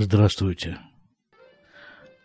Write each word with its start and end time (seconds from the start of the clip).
Здравствуйте. 0.00 0.78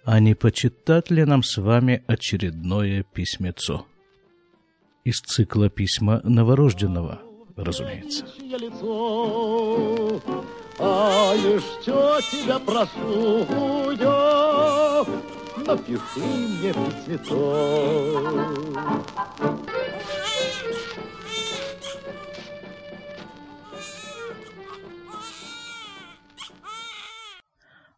А 0.06 0.20
не 0.20 0.36
почитать 0.36 1.10
ли 1.10 1.26
нам 1.26 1.42
с 1.42 1.58
вами 1.58 2.04
очередное 2.06 3.02
письмецо? 3.02 3.88
Из 5.04 5.20
цикла 5.20 5.72
письма 5.72 6.22
новорожденного, 6.24 7.22
разумеется. 7.56 8.28
а 10.78 11.34
лишь 11.36 11.64
тебя 11.84 12.60
прошу 12.60 13.90
я, 13.94 15.04
напиши 15.66 16.20
мне 16.20 16.74
письмецо. 16.74 17.34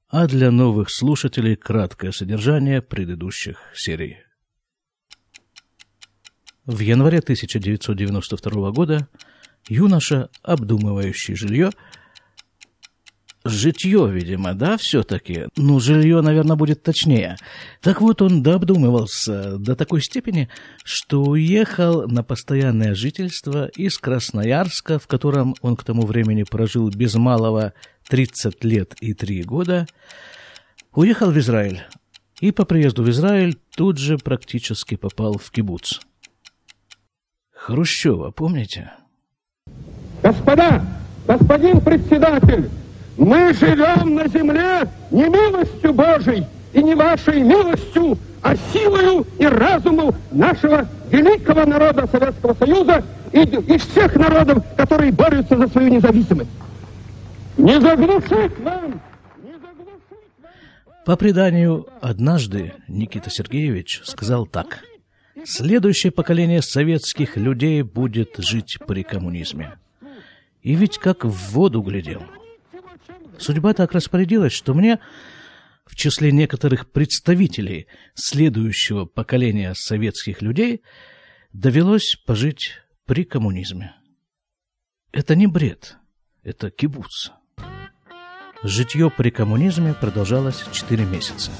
А 0.07 0.27
для 0.27 0.51
новых 0.51 0.91
слушателей 0.91 1.55
краткое 1.55 2.11
содержание 2.11 2.81
предыдущих 2.81 3.57
серий. 3.73 4.17
В 6.65 6.79
январе 6.79 7.19
1992 7.19 8.71
года 8.71 9.07
юноша, 9.67 10.29
обдумывающий 10.43 11.35
жилье, 11.35 11.71
Житье, 13.47 14.09
видимо, 14.11 14.55
да, 14.55 14.75
все-таки? 14.75 15.45
Ну, 15.55 15.79
жилье, 15.79 16.21
наверное, 16.21 16.55
будет 16.55 16.81
точнее. 16.81 17.37
Так 17.79 18.01
вот, 18.01 18.23
он 18.23 18.41
дообдумывался 18.41 19.59
до 19.59 19.75
такой 19.75 20.01
степени, 20.01 20.49
что 20.83 21.21
уехал 21.21 22.07
на 22.07 22.23
постоянное 22.23 22.95
жительство 22.95 23.67
из 23.67 23.99
Красноярска, 23.99 24.97
в 24.97 25.05
котором 25.05 25.53
он 25.61 25.75
к 25.75 25.83
тому 25.83 26.07
времени 26.07 26.41
прожил 26.41 26.89
без 26.89 27.13
малого 27.13 27.73
30 28.09 28.63
лет 28.63 28.93
и 29.01 29.13
3 29.13 29.43
года, 29.43 29.87
уехал 30.93 31.31
в 31.31 31.37
Израиль. 31.39 31.83
И 32.39 32.51
по 32.51 32.65
приезду 32.65 33.03
в 33.03 33.09
Израиль 33.09 33.57
тут 33.75 33.97
же 33.97 34.17
практически 34.17 34.95
попал 34.95 35.37
в 35.37 35.51
кибуц. 35.51 36.01
Хрущева, 37.53 38.31
помните? 38.31 38.91
Господа, 40.21 40.85
господин 41.27 41.81
председатель, 41.81 42.69
мы 43.17 43.53
живем 43.53 44.15
на 44.15 44.27
земле 44.27 44.89
не 45.11 45.29
милостью 45.29 45.93
Божией 45.93 46.45
и 46.73 46.83
не 46.83 46.93
вашей 46.93 47.41
милостью, 47.41 48.17
а 48.41 48.55
силою 48.73 49.25
и 49.39 49.45
разумом 49.45 50.13
нашего 50.31 50.87
великого 51.09 51.65
народа 51.65 52.07
Советского 52.07 52.53
Союза 52.53 53.03
и, 53.31 53.39
и 53.39 53.77
всех 53.77 54.15
народов, 54.15 54.63
которые 54.75 55.11
борются 55.11 55.57
за 55.57 55.67
свою 55.69 55.89
независимость. 55.89 56.49
Не 57.57 57.79
заглушить 57.79 58.59
вам! 58.59 59.01
Не 59.43 59.53
заглушить 59.59 60.31
вам! 60.41 60.51
По 61.05 61.15
преданию, 61.15 61.87
однажды 62.01 62.73
Никита 62.87 63.29
Сергеевич 63.29 64.01
сказал 64.05 64.45
так. 64.45 64.79
Следующее 65.43 66.11
поколение 66.11 66.61
советских 66.61 67.37
людей 67.37 67.81
будет 67.83 68.35
жить 68.37 68.77
при 68.87 69.03
коммунизме. 69.03 69.77
И 70.61 70.73
ведь 70.73 70.97
как 70.97 71.25
в 71.25 71.51
воду 71.51 71.81
глядел– 71.81 72.23
Судьба 73.37 73.73
так 73.73 73.91
распорядилась, 73.91 74.53
что 74.53 74.73
мне 74.73 74.99
в 75.85 75.95
числе 75.95 76.31
некоторых 76.31 76.89
представителей 76.91 77.87
следующего 78.13 79.05
поколения 79.05 79.73
советских 79.75 80.41
людей 80.41 80.81
довелось 81.53 82.15
пожить 82.25 82.79
при 83.05 83.23
коммунизме. 83.23 83.95
Это 85.11 85.35
не 85.35 85.47
бред, 85.47 85.97
это 86.43 86.71
кибуц. 86.71 87.31
Житье 88.67 89.09
при 89.09 89.29
коммунизме 89.29 89.93
продолжалось 89.93 90.65
4 90.71 91.05
месяца. 91.05 91.51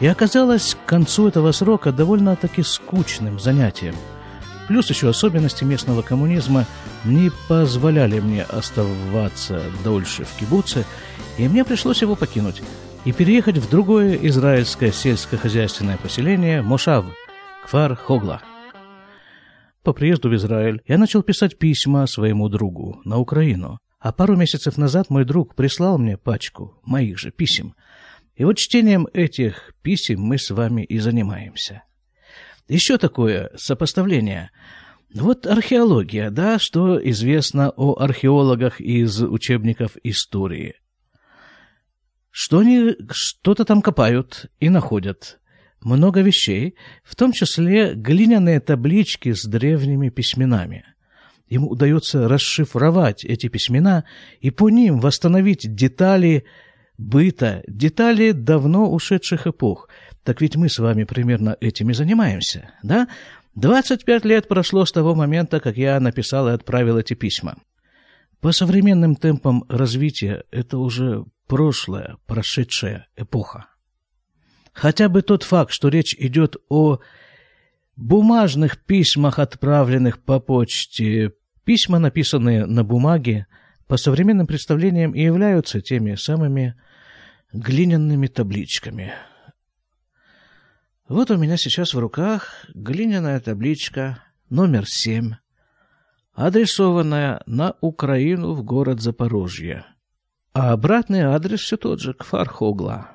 И 0.00 0.06
оказалось 0.06 0.74
к 0.74 0.88
концу 0.88 1.28
этого 1.28 1.52
срока 1.52 1.92
довольно-таки 1.92 2.62
скучным 2.62 3.38
занятием– 3.38 3.94
Плюс 4.70 4.88
еще 4.88 5.08
особенности 5.08 5.64
местного 5.64 6.00
коммунизма 6.00 6.64
не 7.04 7.32
позволяли 7.48 8.20
мне 8.20 8.44
оставаться 8.44 9.60
дольше 9.82 10.22
в 10.22 10.38
кибуце, 10.38 10.84
и 11.38 11.48
мне 11.48 11.64
пришлось 11.64 12.02
его 12.02 12.14
покинуть 12.14 12.62
и 13.04 13.10
переехать 13.10 13.58
в 13.58 13.68
другое 13.68 14.14
израильское 14.28 14.92
сельскохозяйственное 14.92 15.96
поселение 15.96 16.62
Мошав, 16.62 17.04
Кфар 17.64 17.96
Хогла. 17.96 18.42
По 19.82 19.92
приезду 19.92 20.28
в 20.28 20.36
Израиль 20.36 20.80
я 20.86 20.98
начал 20.98 21.24
писать 21.24 21.58
письма 21.58 22.06
своему 22.06 22.48
другу 22.48 23.00
на 23.04 23.18
Украину, 23.18 23.80
а 24.00 24.12
пару 24.12 24.34
месяцев 24.34 24.76
назад 24.76 25.10
мой 25.10 25.24
друг 25.24 25.54
прислал 25.54 25.98
мне 25.98 26.16
пачку 26.16 26.80
моих 26.82 27.18
же 27.18 27.30
писем. 27.30 27.76
И 28.34 28.44
вот 28.44 28.58
чтением 28.58 29.06
этих 29.12 29.74
писем 29.82 30.20
мы 30.20 30.38
с 30.38 30.50
вами 30.50 30.82
и 30.82 30.98
занимаемся– 30.98 31.84
еще 32.70 32.98
такое 32.98 33.50
сопоставление. 33.56 34.52
Вот 35.12 35.44
археология, 35.44 36.30
да, 36.30 36.60
что 36.60 37.04
известно 37.10 37.70
о 37.70 38.00
археологах 38.00 38.80
из 38.80 39.20
учебников 39.20 39.96
истории. 40.04 40.76
Что 42.30 42.60
они 42.60 42.94
что-то 43.10 43.64
там 43.64 43.82
копают 43.82 44.46
и 44.60 44.68
находят. 44.68 45.40
Много 45.80 46.20
вещей, 46.20 46.76
в 47.02 47.16
том 47.16 47.32
числе 47.32 47.94
глиняные 47.94 48.60
таблички 48.60 49.32
с 49.32 49.44
древними 49.44 50.08
письменами. 50.08 50.84
Ему 51.50 51.68
удается 51.68 52.28
расшифровать 52.28 53.24
эти 53.24 53.48
письмена 53.48 54.04
и 54.40 54.50
по 54.50 54.70
ним 54.70 55.00
восстановить 55.00 55.74
детали 55.74 56.44
быта, 56.96 57.62
детали 57.66 58.32
давно 58.32 58.90
ушедших 58.90 59.46
эпох– 59.46 59.88
так 60.24 60.40
ведь 60.40 60.56
мы 60.56 60.68
с 60.68 60.78
вами 60.78 61.04
примерно 61.04 61.56
этим 61.60 61.90
и 61.90 61.94
занимаемся, 61.94 62.70
да? 62.82 63.08
25 63.56 64.24
лет 64.24 64.48
прошло 64.48 64.84
с 64.84 64.92
того 64.92 65.14
момента, 65.14 65.60
как 65.60 65.76
я 65.76 65.98
написал 65.98 66.48
и 66.48 66.52
отправил 66.52 66.98
эти 66.98 67.14
письма. 67.14 67.56
По 68.40 68.52
современным 68.52 69.16
темпам 69.16 69.64
развития 69.68 70.44
это 70.50 70.78
уже 70.78 71.24
прошлая, 71.46 72.16
прошедшая 72.26 73.08
эпоха. 73.16 73.66
Хотя 74.72 75.08
бы 75.08 75.22
тот 75.22 75.42
факт, 75.42 75.72
что 75.72 75.88
речь 75.88 76.14
идет 76.14 76.56
о 76.68 77.00
бумажных 77.96 78.78
письмах, 78.78 79.38
отправленных 79.38 80.22
по 80.22 80.38
почте, 80.38 81.32
письма, 81.64 81.98
написанные 81.98 82.66
на 82.66 82.84
бумаге, 82.84 83.46
по 83.86 83.96
современным 83.96 84.46
представлениям 84.46 85.12
и 85.12 85.22
являются 85.22 85.80
теми 85.80 86.14
самыми 86.14 86.74
глиняными 87.52 88.26
табличками– 88.26 89.12
вот 91.10 91.28
у 91.32 91.36
меня 91.36 91.56
сейчас 91.56 91.92
в 91.92 91.98
руках 91.98 92.66
глиняная 92.72 93.40
табличка 93.40 94.22
номер 94.48 94.86
7, 94.86 95.32
адресованная 96.34 97.42
на 97.46 97.74
Украину 97.80 98.52
в 98.52 98.62
город 98.62 99.00
Запорожье. 99.00 99.84
А 100.52 100.70
обратный 100.70 101.22
адрес 101.22 101.62
все 101.62 101.76
тот 101.76 101.98
же, 101.98 102.14
к 102.14 102.22
Фархогла. 102.22 103.08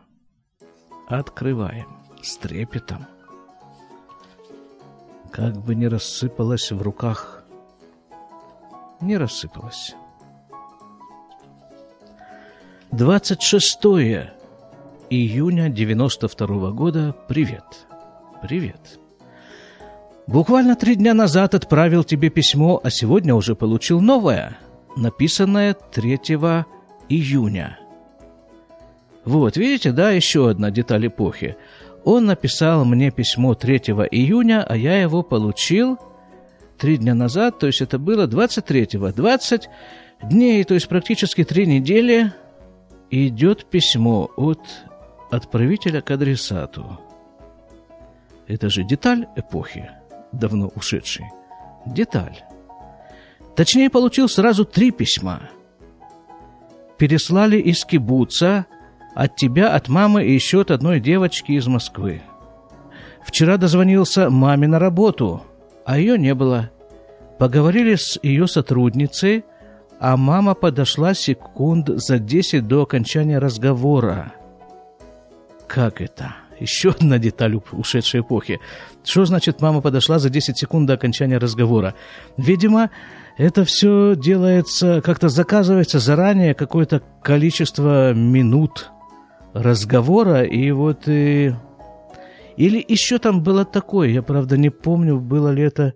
Открываем 1.08 1.88
с 2.22 2.36
трепетом. 2.36 3.08
Как 5.32 5.56
бы 5.64 5.74
не 5.74 5.88
рассыпалась 5.88 6.74
в 6.74 6.82
руках. 6.82 7.35
Не 9.02 9.18
рассыпалась. 9.18 9.96
26 12.92 13.78
июня 15.10 15.70
92 15.70 16.72
года. 16.72 17.16
Привет. 17.28 17.64
Привет. 18.42 19.00
Буквально 20.28 20.76
три 20.76 20.96
дня 20.96 21.14
назад 21.14 21.54
отправил 21.56 22.04
тебе 22.04 22.30
письмо, 22.30 22.80
а 22.84 22.90
сегодня 22.90 23.36
уже 23.36 23.54
получил 23.54 24.02
новое, 24.02 24.58
написанное 24.96 25.74
3 25.74 26.20
июня. 27.10 27.80
Вот, 29.24 29.58
видите, 29.58 29.92
да, 29.92 30.12
еще 30.12 30.50
одна 30.50 30.72
деталь 30.72 31.08
эпохи. 31.08 31.58
Он 32.06 32.26
написал 32.26 32.86
мне 32.86 33.12
письмо 33.12 33.56
3 33.56 33.78
июня, 34.12 34.64
а 34.64 34.78
я 34.78 35.02
его 35.02 35.22
получил 35.22 36.00
три 36.78 36.98
дня 36.98 37.14
назад, 37.14 37.60
то 37.60 37.68
есть 37.68 37.82
это 37.82 37.98
было 37.98 38.28
23-го. 38.28 39.12
20 39.12 39.70
дней, 40.24 40.64
то 40.64 40.74
есть 40.74 40.88
практически 40.88 41.44
три 41.44 41.66
недели, 41.66 42.34
идет 43.10 43.66
письмо 43.66 44.30
от 44.36 44.60
отправителя 45.32 46.02
к 46.02 46.12
адресату. 46.12 47.00
Это 48.48 48.70
же 48.70 48.84
деталь 48.84 49.28
эпохи, 49.36 49.90
давно 50.32 50.72
ушедшей. 50.76 51.26
Деталь. 51.86 52.44
Точнее, 53.56 53.90
получил 53.90 54.28
сразу 54.28 54.66
три 54.66 54.92
письма. 54.92 55.50
Переслали 56.98 57.58
из 57.58 57.86
кибуца 57.86 58.66
от 59.16 59.36
тебя, 59.36 59.74
от 59.74 59.88
мамы 59.88 60.26
и 60.26 60.34
еще 60.34 60.62
от 60.62 60.72
одной 60.72 61.00
девочки 61.00 61.54
из 61.54 61.68
Москвы. 61.68 62.22
Вчера 63.24 63.58
дозвонился 63.58 64.30
маме 64.30 64.68
на 64.68 64.78
работу, 64.78 65.44
а 65.86 66.00
ее 66.00 66.18
не 66.18 66.34
было. 66.34 66.72
Поговорили 67.38 67.96
с 67.96 68.20
ее 68.24 68.48
сотрудницей, 68.48 69.46
а 70.00 70.18
мама 70.18 70.56
подошла 70.56 71.14
секунд 71.14 71.90
за 71.90 72.20
10 72.20 72.68
до 72.68 72.82
окончания 72.82 73.40
разговора. 73.40 74.34
Как 75.68 76.02
это? 76.02 76.36
Еще 76.60 76.92
одна 76.92 77.18
деталь 77.18 77.60
ушедшей 77.72 78.22
эпохи. 78.22 78.60
Что 79.04 79.26
значит 79.26 79.62
мама 79.62 79.82
подошла 79.82 80.20
за 80.20 80.30
10 80.30 80.58
секунд 80.58 80.88
до 80.88 80.94
окончания 80.94 81.38
разговора? 81.38 81.96
Видимо, 82.38 82.90
это 83.38 83.66
все 83.66 84.16
делается, 84.16 85.02
как-то 85.02 85.28
заказывается 85.28 86.00
заранее 86.00 86.54
какое-то 86.54 87.02
количество 87.22 88.14
минут 88.14 88.92
разговора, 89.54 90.44
и 90.44 90.72
вот 90.72 91.08
и... 91.08 91.54
Или 92.58 92.84
еще 92.88 93.20
там 93.20 93.44
было 93.44 93.66
такое, 93.66 94.10
я, 94.10 94.22
правда, 94.22 94.58
не 94.58 94.70
помню, 94.70 95.20
было 95.20 95.50
ли 95.50 95.64
это 95.64 95.94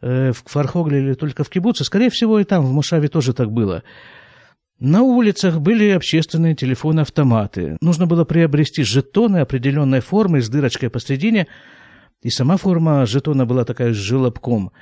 э, 0.00 0.32
в 0.32 0.42
Фархогле 0.46 1.00
или 1.00 1.14
только 1.14 1.44
в 1.44 1.50
Кибуце. 1.50 1.84
Скорее 1.84 2.10
всего, 2.10 2.38
и 2.38 2.44
там, 2.44 2.64
в 2.64 2.72
Мушаве 2.72 3.08
тоже 3.08 3.32
так 3.32 3.50
было. 3.50 3.82
На 4.78 5.02
улицах 5.02 5.60
были 5.60 5.90
общественные 5.90 6.54
телефоны-автоматы. 6.54 7.76
Нужно 7.82 8.06
было 8.06 8.24
приобрести 8.24 8.82
жетоны 8.82 9.38
определенной 9.38 10.00
формы 10.00 10.40
с 10.40 10.48
дырочкой 10.48 10.88
посредине, 10.88 11.48
и 12.22 12.30
сама 12.30 12.56
форма 12.56 13.04
жетона 13.04 13.44
была 13.44 13.64
такая 13.64 13.92
с 13.92 13.96
желобком. 13.96 14.72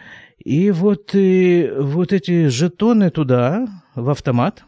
И 0.44 0.70
вот, 0.70 1.10
и 1.14 1.70
вот 1.76 2.12
эти 2.12 2.46
жетоны 2.46 3.10
туда, 3.10 3.66
в 3.96 4.10
автомат, 4.10 4.64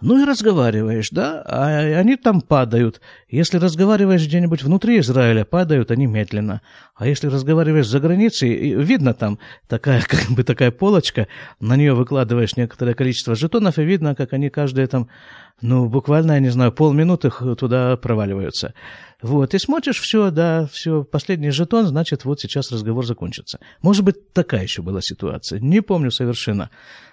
ну 0.00 0.20
и 0.20 0.24
разговариваешь, 0.24 1.10
да, 1.10 1.42
а 1.46 1.78
они 1.98 2.16
там 2.16 2.40
падают. 2.40 3.00
Если 3.28 3.58
разговариваешь 3.58 4.26
где-нибудь 4.26 4.62
внутри 4.62 4.98
Израиля, 5.00 5.44
падают 5.44 5.90
они 5.90 6.06
медленно. 6.06 6.62
А 6.94 7.06
если 7.06 7.28
разговариваешь 7.28 7.88
за 7.88 8.00
границей, 8.00 8.74
видно 8.74 9.14
там 9.14 9.38
такая, 9.68 10.02
как 10.08 10.30
бы 10.30 10.42
такая 10.44 10.70
полочка, 10.70 11.28
на 11.60 11.76
нее 11.76 11.94
выкладываешь 11.94 12.56
некоторое 12.56 12.94
количество 12.94 13.34
жетонов, 13.34 13.78
и 13.78 13.84
видно, 13.84 14.14
как 14.14 14.32
они 14.32 14.50
каждые 14.50 14.86
там, 14.86 15.08
ну, 15.60 15.88
буквально, 15.88 16.32
я 16.32 16.40
не 16.40 16.48
знаю, 16.48 16.72
полминуты 16.72 17.30
туда 17.56 17.96
проваливаются. 17.96 18.74
Вот, 19.22 19.52
и 19.52 19.58
смотришь, 19.58 20.00
все, 20.00 20.30
да, 20.30 20.66
все, 20.72 21.04
последний 21.04 21.50
жетон, 21.50 21.86
значит, 21.86 22.24
вот 22.24 22.40
сейчас 22.40 22.72
разговор 22.72 23.04
закончится. 23.04 23.58
Может 23.82 24.02
быть, 24.02 24.32
такая 24.32 24.62
еще 24.62 24.80
была 24.80 25.02
ситуация, 25.02 25.60
не 25.60 25.82
помню 25.82 26.10
совершенно. 26.10 26.70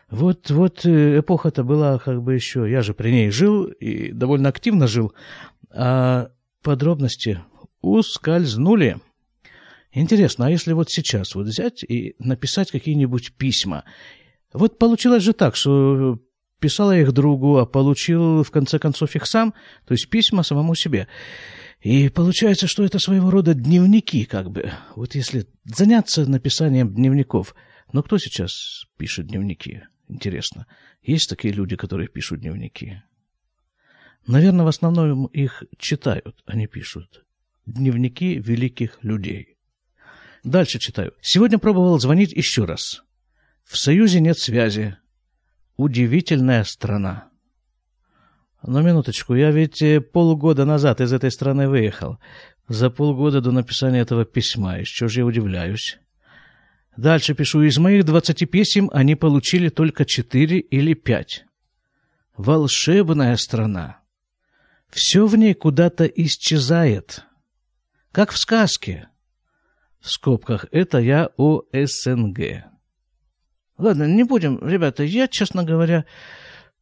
Вот, 0.09 0.49
вот 0.49 0.85
э, 0.85 1.19
эпоха-то 1.19 1.63
была 1.63 1.99
как 1.99 2.23
бы 2.23 2.33
еще, 2.33 2.69
я 2.69 2.81
же 2.81 2.93
при 2.93 3.11
ней 3.11 3.29
жил 3.29 3.65
и 3.65 4.11
довольно 4.11 4.49
активно 4.49 4.87
жил, 4.87 5.13
а 5.69 6.31
подробности 6.63 7.41
ускользнули. 7.81 8.97
Интересно, 9.91 10.47
а 10.47 10.49
если 10.49 10.73
вот 10.73 10.89
сейчас 10.89 11.35
вот 11.35 11.47
взять 11.47 11.83
и 11.83 12.15
написать 12.19 12.71
какие-нибудь 12.71 13.33
письма? 13.33 13.83
Вот 14.53 14.77
получилось 14.79 15.23
же 15.23 15.33
так, 15.33 15.55
что 15.55 16.19
писал 16.59 16.91
я 16.91 17.01
их 17.01 17.11
другу, 17.11 17.57
а 17.57 17.65
получил 17.65 18.43
в 18.43 18.51
конце 18.51 18.79
концов 18.79 19.15
их 19.15 19.25
сам, 19.25 19.53
то 19.85 19.93
есть 19.93 20.09
письма 20.09 20.43
самому 20.43 20.73
себе. 20.75 21.07
И 21.81 22.09
получается, 22.09 22.67
что 22.67 22.83
это 22.83 22.97
своего 22.99 23.29
рода 23.29 23.53
дневники, 23.53 24.25
как 24.25 24.51
бы. 24.51 24.71
Вот 24.95 25.15
если 25.15 25.47
заняться 25.65 26.25
написанием 26.25 26.93
дневников. 26.93 27.53
Но 27.93 28.03
кто 28.03 28.17
сейчас 28.17 28.85
пишет 28.97 29.27
дневники? 29.27 29.83
Интересно. 30.07 30.67
Есть 31.01 31.29
такие 31.29 31.53
люди, 31.53 31.75
которые 31.75 32.07
пишут 32.07 32.41
дневники? 32.41 33.01
Наверное, 34.25 34.65
в 34.65 34.69
основном 34.69 35.25
их 35.27 35.63
читают, 35.77 36.43
а 36.45 36.55
не 36.55 36.67
пишут. 36.67 37.25
Дневники 37.65 38.35
великих 38.35 39.03
людей. 39.03 39.57
Дальше 40.43 40.79
читаю. 40.79 41.13
Сегодня 41.21 41.57
пробовал 41.59 41.99
звонить 41.99 42.31
еще 42.31 42.65
раз. 42.65 43.03
В 43.63 43.77
Союзе 43.77 44.21
нет 44.21 44.37
связи. 44.37 44.97
Удивительная 45.75 46.63
страна. 46.63 47.29
Но 48.63 48.81
минуточку, 48.81 49.35
я 49.35 49.51
ведь 49.51 49.81
э, 49.81 50.01
полгода 50.01 50.65
назад 50.65 50.99
из 51.01 51.13
этой 51.13 51.31
страны 51.31 51.69
выехал. 51.69 52.19
За 52.67 52.89
полгода 52.89 53.39
до 53.41 53.51
написания 53.51 53.99
этого 53.99 54.25
письма. 54.25 54.79
Еще 54.79 55.07
же 55.07 55.19
я 55.19 55.25
удивляюсь. 55.25 55.99
Дальше 56.97 57.35
пишу. 57.35 57.61
Из 57.61 57.77
моих 57.77 58.05
двадцати 58.05 58.47
писем 58.47 58.89
они 58.91 59.15
получили 59.15 59.69
только 59.69 60.03
четыре 60.03 60.59
или 60.59 60.95
пять. 60.95 61.45
Волшебная 62.35 63.35
страна. 63.37 63.99
Все 64.89 65.27
в 65.27 65.37
ней 65.37 65.53
куда-то 65.53 66.05
исчезает. 66.05 67.23
Как 68.11 68.31
в 68.31 68.37
сказке. 68.37 69.09
В 69.99 70.09
скобках 70.09 70.65
это 70.71 70.97
я 70.97 71.29
о 71.37 71.61
СНГ. 71.71 72.65
Ладно, 73.77 74.07
не 74.07 74.23
будем, 74.23 74.59
ребята, 74.67 75.03
я, 75.03 75.27
честно 75.27 75.63
говоря, 75.63 76.05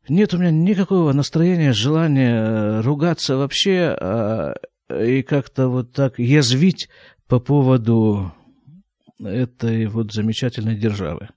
нет 0.07 0.33
у 0.33 0.37
меня 0.37 0.51
никакого 0.51 1.11
настроения, 1.11 1.73
желания 1.73 2.81
ругаться 2.81 3.35
вообще 3.35 3.97
а, 3.99 4.55
и 4.89 5.23
как-то 5.23 5.67
вот 5.67 5.91
так 5.91 6.19
язвить 6.19 6.87
по 7.27 7.39
поводу 7.39 8.33
этой 9.19 9.85
вот 9.87 10.13
замечательной 10.13 10.75
державы. 10.75 11.29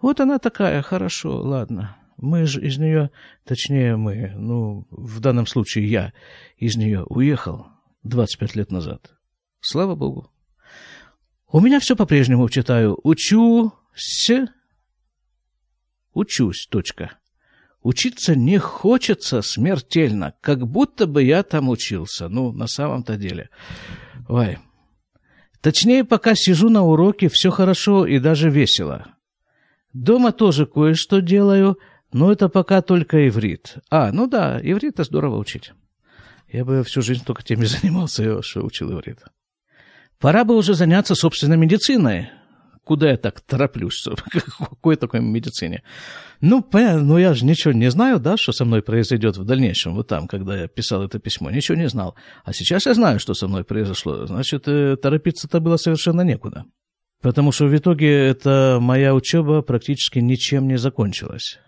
Вот 0.00 0.20
она 0.20 0.38
такая, 0.38 0.82
хорошо, 0.82 1.40
ладно. 1.42 1.96
Мы 2.16 2.46
же 2.46 2.60
из 2.60 2.78
нее, 2.78 3.10
точнее 3.44 3.96
мы, 3.96 4.32
ну, 4.36 4.86
в 4.90 5.20
данном 5.20 5.46
случае 5.46 5.88
я 5.90 6.12
из 6.56 6.76
нее 6.76 7.04
уехал 7.04 7.66
25 8.02 8.56
лет 8.56 8.70
назад. 8.70 9.14
Слава 9.60 9.94
Богу. 9.94 10.30
У 11.50 11.60
меня 11.60 11.80
все 11.80 11.96
по-прежнему 11.96 12.48
читаю. 12.48 12.98
Учусь. 13.02 14.30
Учусь, 16.12 16.66
точка. 16.70 17.18
Учиться 17.82 18.36
не 18.36 18.58
хочется 18.58 19.40
смертельно, 19.40 20.34
как 20.42 20.66
будто 20.66 21.06
бы 21.06 21.22
я 21.22 21.42
там 21.42 21.68
учился. 21.70 22.28
Ну, 22.28 22.52
на 22.52 22.66
самом-то 22.66 23.16
деле. 23.16 23.48
Ой, 24.28 24.58
Точнее, 25.60 26.04
пока 26.04 26.34
сижу 26.34 26.70
на 26.70 26.82
уроке, 26.82 27.28
все 27.28 27.50
хорошо 27.50 28.06
и 28.06 28.18
даже 28.18 28.48
весело. 28.48 29.06
Дома 29.92 30.32
тоже 30.32 30.66
кое-что 30.66 31.20
делаю, 31.20 31.78
но 32.12 32.32
это 32.32 32.48
пока 32.48 32.80
только 32.80 33.28
иврит. 33.28 33.76
А, 33.90 34.10
ну 34.12 34.26
да, 34.26 34.58
иврит 34.62 34.98
здорово 34.98 35.36
учить. 35.36 35.72
Я 36.48 36.64
бы 36.64 36.82
всю 36.82 37.02
жизнь 37.02 37.24
только 37.24 37.42
теми 37.42 37.64
занимался, 37.66 38.42
что 38.42 38.62
учил 38.64 38.92
иврит. 38.92 39.18
Пора 40.18 40.44
бы 40.44 40.56
уже 40.56 40.74
заняться 40.74 41.14
собственной 41.14 41.56
медициной. 41.56 42.30
Куда 42.90 43.08
я 43.08 43.16
так 43.16 43.40
тороплюсь? 43.40 44.04
Какой 44.58 44.96
такой 44.96 45.20
медицине? 45.20 45.84
Ну, 46.40 46.60
понятно, 46.60 47.04
ну 47.04 47.18
я 47.18 47.34
же 47.34 47.44
ничего 47.44 47.72
не 47.72 47.88
знаю, 47.88 48.18
да, 48.18 48.36
что 48.36 48.50
со 48.50 48.64
мной 48.64 48.82
произойдет 48.82 49.36
в 49.36 49.44
дальнейшем, 49.44 49.94
вот 49.94 50.08
там, 50.08 50.26
когда 50.26 50.62
я 50.62 50.66
писал 50.66 51.04
это 51.04 51.20
письмо, 51.20 51.52
ничего 51.52 51.78
не 51.78 51.88
знал. 51.88 52.16
А 52.44 52.52
сейчас 52.52 52.86
я 52.86 52.94
знаю, 52.94 53.20
что 53.20 53.32
со 53.34 53.46
мной 53.46 53.62
произошло, 53.62 54.26
значит, 54.26 54.66
э, 54.66 54.96
торопиться-то 54.96 55.60
было 55.60 55.76
совершенно 55.76 56.22
некуда. 56.22 56.64
Потому 57.22 57.52
что 57.52 57.66
в 57.66 57.76
итоге 57.76 58.26
эта 58.26 58.78
моя 58.80 59.14
учеба 59.14 59.62
практически 59.62 60.18
ничем 60.18 60.66
не 60.66 60.76
закончилась. 60.76 61.60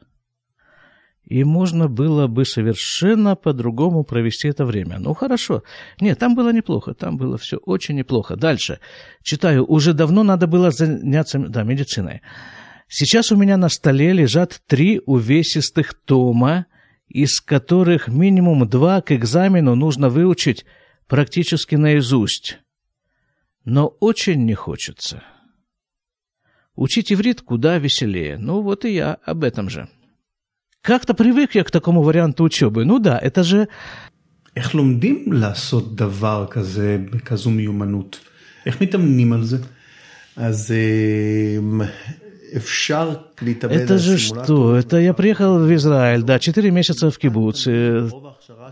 И 1.33 1.45
можно 1.45 1.89
было 1.89 2.27
бы 2.27 2.45
совершенно 2.45 3.37
по-другому 3.37 4.05
провести 4.05 4.49
это 4.49 4.67
время. 4.67 4.99
Ну, 4.99 5.15
хорошо. 5.15 5.63
Нет, 5.99 6.19
там 6.19 6.35
было 6.35 6.53
неплохо, 6.53 6.93
там 6.93 7.17
было 7.17 7.39
все 7.39 7.57
очень 7.57 7.95
неплохо. 7.95 8.37
Дальше. 8.37 8.81
Читаю. 9.23 9.65
Уже 9.65 9.95
давно 9.95 10.25
надо 10.25 10.47
было 10.47 10.71
заняться 10.71 11.39
да, 11.39 11.63
медициной. 11.63 12.21
Сейчас 12.87 13.33
у 13.33 13.37
меня 13.37 13.57
на 13.57 13.71
столе 13.71 14.13
лежат 14.13 14.61
три 14.67 15.01
увесистых 15.07 15.95
тома, 15.95 16.67
из 17.09 17.41
которых 17.41 18.09
минимум 18.09 18.69
два 18.69 19.01
к 19.01 19.13
экзамену 19.13 19.75
нужно 19.75 20.11
выучить 20.11 20.67
практически 21.09 21.77
наизусть. 21.77 22.59
Но 23.65 23.87
очень 24.01 24.45
не 24.45 24.53
хочется. 24.55 25.23
Учить 26.75 27.11
иврит 27.11 27.41
куда 27.41 27.79
веселее. 27.79 28.37
Ну 28.37 28.61
вот 28.61 28.85
и 28.85 28.93
я 28.93 29.15
об 29.25 29.45
этом 29.45 29.71
же. 29.71 29.89
Как-то 30.82 31.14
привык 31.14 31.56
я 31.56 31.64
к 31.64 31.72
такому 31.72 32.02
варианту 32.02 32.44
учебы. 32.44 32.86
Ну 32.86 33.00
да, 33.00 33.18
это 33.20 33.44
же... 33.44 33.68
איך 34.56 34.76
לומדים 34.76 35.34
לעשות 35.34 35.96
דבר 35.96 36.46
כזה 36.50 36.98
בכזו 37.12 37.50
מיומנות? 37.50 38.20
איך 38.66 38.82
מתאמנים 38.82 39.34
על 39.34 39.44
זה? 39.44 39.58
אז 40.36 40.74
Это 42.52 43.98
же 43.98 44.18
что? 44.18 44.76
Это 44.76 44.98
я 44.98 45.14
приехал 45.14 45.60
в 45.60 45.74
Израиль, 45.74 46.24
да, 46.24 46.40
четыре 46.40 46.72
месяца 46.72 47.12
в 47.12 47.18
кибуце, 47.18 48.10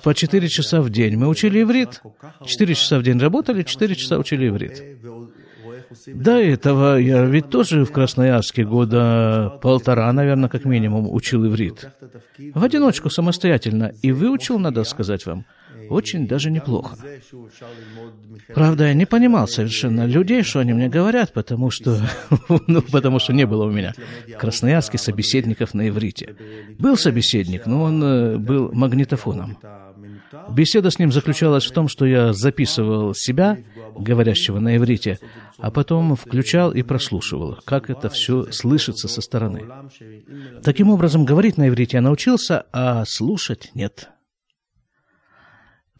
по 0.03 0.13
четыре 0.13 0.47
часа 0.47 0.81
в 0.81 0.89
день. 0.89 1.17
Мы 1.17 1.27
учили 1.27 1.61
иврит. 1.61 2.01
Четыре 2.45 2.75
часа 2.75 2.99
в 2.99 3.03
день 3.03 3.19
работали, 3.19 3.63
четыре 3.63 3.95
часа 3.95 4.17
учили 4.17 4.47
иврит. 4.47 4.81
До 6.06 6.32
этого 6.32 6.96
я 6.98 7.24
ведь 7.24 7.48
тоже 7.48 7.84
в 7.84 7.92
Красноярске 7.92 8.64
года 8.64 9.58
полтора, 9.62 10.12
наверное, 10.12 10.48
как 10.48 10.64
минимум, 10.64 11.12
учил 11.12 11.46
иврит. 11.46 11.90
В 12.54 12.62
одиночку, 12.62 13.10
самостоятельно. 13.10 13.92
И 14.02 14.12
выучил, 14.12 14.58
надо 14.58 14.84
сказать 14.84 15.26
вам, 15.26 15.44
очень 15.90 16.26
даже 16.26 16.50
неплохо. 16.50 16.96
Правда, 18.54 18.86
я 18.86 18.94
не 18.94 19.06
понимал 19.06 19.48
совершенно 19.48 20.06
людей, 20.06 20.42
что 20.42 20.60
они 20.60 20.72
мне 20.72 20.88
говорят, 20.88 21.32
потому 21.32 21.70
что, 21.70 22.00
ну, 22.66 22.80
потому 22.82 23.18
что 23.18 23.32
не 23.32 23.44
было 23.44 23.64
у 23.64 23.70
меня 23.70 23.92
в 24.28 24.32
Красноярске 24.38 24.98
собеседников 24.98 25.74
на 25.74 25.88
иврите. 25.88 26.36
Был 26.78 26.96
собеседник, 26.96 27.66
но 27.66 27.82
он 27.82 28.02
э, 28.02 28.36
был 28.36 28.72
магнитофоном. 28.72 29.58
Беседа 30.48 30.90
с 30.90 30.98
ним 30.98 31.12
заключалась 31.12 31.66
в 31.66 31.72
том, 31.72 31.88
что 31.88 32.06
я 32.06 32.32
записывал 32.32 33.14
себя, 33.14 33.58
говорящего 33.96 34.60
на 34.60 34.76
иврите, 34.76 35.18
а 35.58 35.70
потом 35.70 36.14
включал 36.14 36.72
и 36.72 36.82
прослушивал, 36.82 37.58
как 37.64 37.90
это 37.90 38.08
все 38.08 38.50
слышится 38.52 39.08
со 39.08 39.20
стороны. 39.20 39.64
Таким 40.62 40.90
образом, 40.90 41.24
говорить 41.24 41.56
на 41.56 41.68
иврите 41.68 41.96
я 41.96 42.00
научился, 42.00 42.64
а 42.72 43.04
слушать 43.06 43.70
нет. 43.74 44.10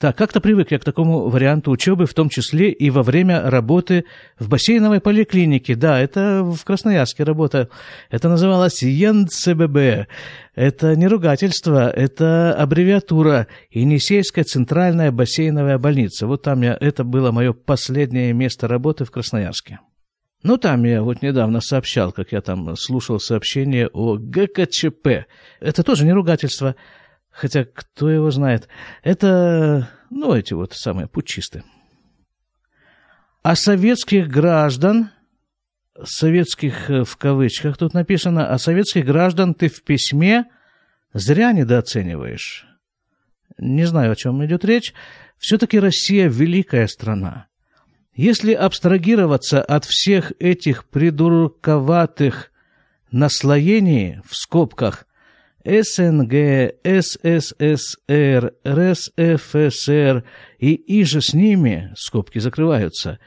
Так, 0.00 0.16
как-то 0.16 0.40
привык 0.40 0.70
я 0.70 0.78
к 0.78 0.84
такому 0.84 1.28
варианту 1.28 1.70
учебы, 1.70 2.06
в 2.06 2.14
том 2.14 2.30
числе 2.30 2.70
и 2.70 2.88
во 2.88 3.02
время 3.02 3.50
работы 3.50 4.06
в 4.38 4.48
бассейновой 4.48 4.98
поликлинике. 4.98 5.74
Да, 5.74 6.00
это 6.00 6.42
в 6.42 6.64
Красноярске 6.64 7.22
работа. 7.22 7.68
Это 8.08 8.30
называлось 8.30 8.82
ЕНЦББ. 8.82 10.08
Это 10.54 10.96
не 10.96 11.06
ругательство, 11.06 11.90
это 11.90 12.54
аббревиатура 12.54 13.46
Енисейская 13.70 14.44
центральная 14.44 15.12
бассейновая 15.12 15.76
больница. 15.76 16.26
Вот 16.26 16.40
там 16.44 16.62
я, 16.62 16.78
это 16.80 17.04
было 17.04 17.30
мое 17.30 17.52
последнее 17.52 18.32
место 18.32 18.68
работы 18.68 19.04
в 19.04 19.10
Красноярске. 19.10 19.80
Ну, 20.42 20.56
там 20.56 20.84
я 20.84 21.02
вот 21.02 21.20
недавно 21.20 21.60
сообщал, 21.60 22.12
как 22.12 22.32
я 22.32 22.40
там 22.40 22.74
слушал 22.74 23.20
сообщение 23.20 23.88
о 23.88 24.16
ГКЧП. 24.16 25.26
Это 25.60 25.82
тоже 25.82 26.06
не 26.06 26.14
ругательство. 26.14 26.74
Хотя, 27.40 27.64
кто 27.64 28.10
его 28.10 28.30
знает. 28.30 28.68
Это, 29.02 29.88
ну, 30.10 30.34
эти 30.34 30.52
вот 30.52 30.74
самые 30.74 31.08
путчисты. 31.08 31.64
А 33.42 33.56
советских 33.56 34.28
граждан, 34.28 35.08
советских 36.04 36.90
э, 36.90 37.04
в 37.04 37.16
кавычках 37.16 37.78
тут 37.78 37.94
написано, 37.94 38.52
а 38.52 38.58
советских 38.58 39.06
граждан 39.06 39.54
ты 39.54 39.70
в 39.70 39.82
письме 39.84 40.50
зря 41.14 41.52
недооцениваешь. 41.52 42.66
Не 43.56 43.86
знаю, 43.86 44.12
о 44.12 44.16
чем 44.16 44.44
идет 44.44 44.66
речь. 44.66 44.92
Все-таки 45.38 45.80
Россия 45.80 46.28
великая 46.28 46.86
страна. 46.88 47.46
Если 48.14 48.52
абстрагироваться 48.52 49.62
от 49.62 49.86
всех 49.86 50.34
этих 50.40 50.84
придурковатых 50.84 52.52
наслоений, 53.10 54.20
в 54.28 54.36
скобках, 54.36 55.06
СНГ, 55.64 56.74
СССР, 56.84 58.54
РСФСР 58.66 60.24
и 60.58 60.74
иже 61.00 61.20
с 61.20 61.34
ними, 61.34 61.92
скобки 61.96 62.38
закрываются, 62.38 63.18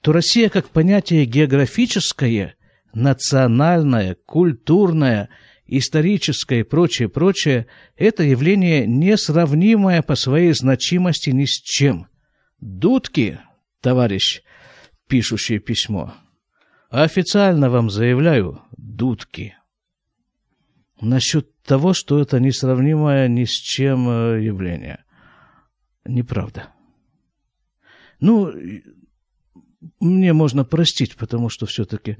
то 0.00 0.12
Россия 0.12 0.48
как 0.48 0.68
понятие 0.68 1.24
географическое, 1.24 2.56
национальное, 2.92 4.16
культурное, 4.26 5.28
историческое 5.66 6.60
и 6.60 6.64
прочее, 6.64 7.08
прочее, 7.08 7.66
это 7.96 8.22
явление 8.22 8.86
несравнимое 8.86 10.02
по 10.02 10.16
своей 10.16 10.52
значимости 10.52 11.30
ни 11.30 11.44
с 11.44 11.60
чем. 11.62 12.08
Дудки, 12.60 13.38
товарищ, 13.80 14.42
пишущий 15.08 15.58
письмо, 15.58 16.14
официально 16.90 17.70
вам 17.70 17.90
заявляю, 17.90 18.62
дудки. 18.76 19.54
Насчет 21.00 21.50
того, 21.66 21.92
что 21.92 22.20
это 22.20 22.40
несравнимое 22.40 23.28
ни 23.28 23.44
с 23.44 23.50
чем 23.50 24.08
э, 24.08 24.42
явление. 24.42 25.04
Неправда. 26.04 26.68
Ну, 28.20 28.52
мне 30.00 30.32
можно 30.32 30.64
простить, 30.64 31.16
потому 31.16 31.48
что 31.48 31.66
все-таки 31.66 32.16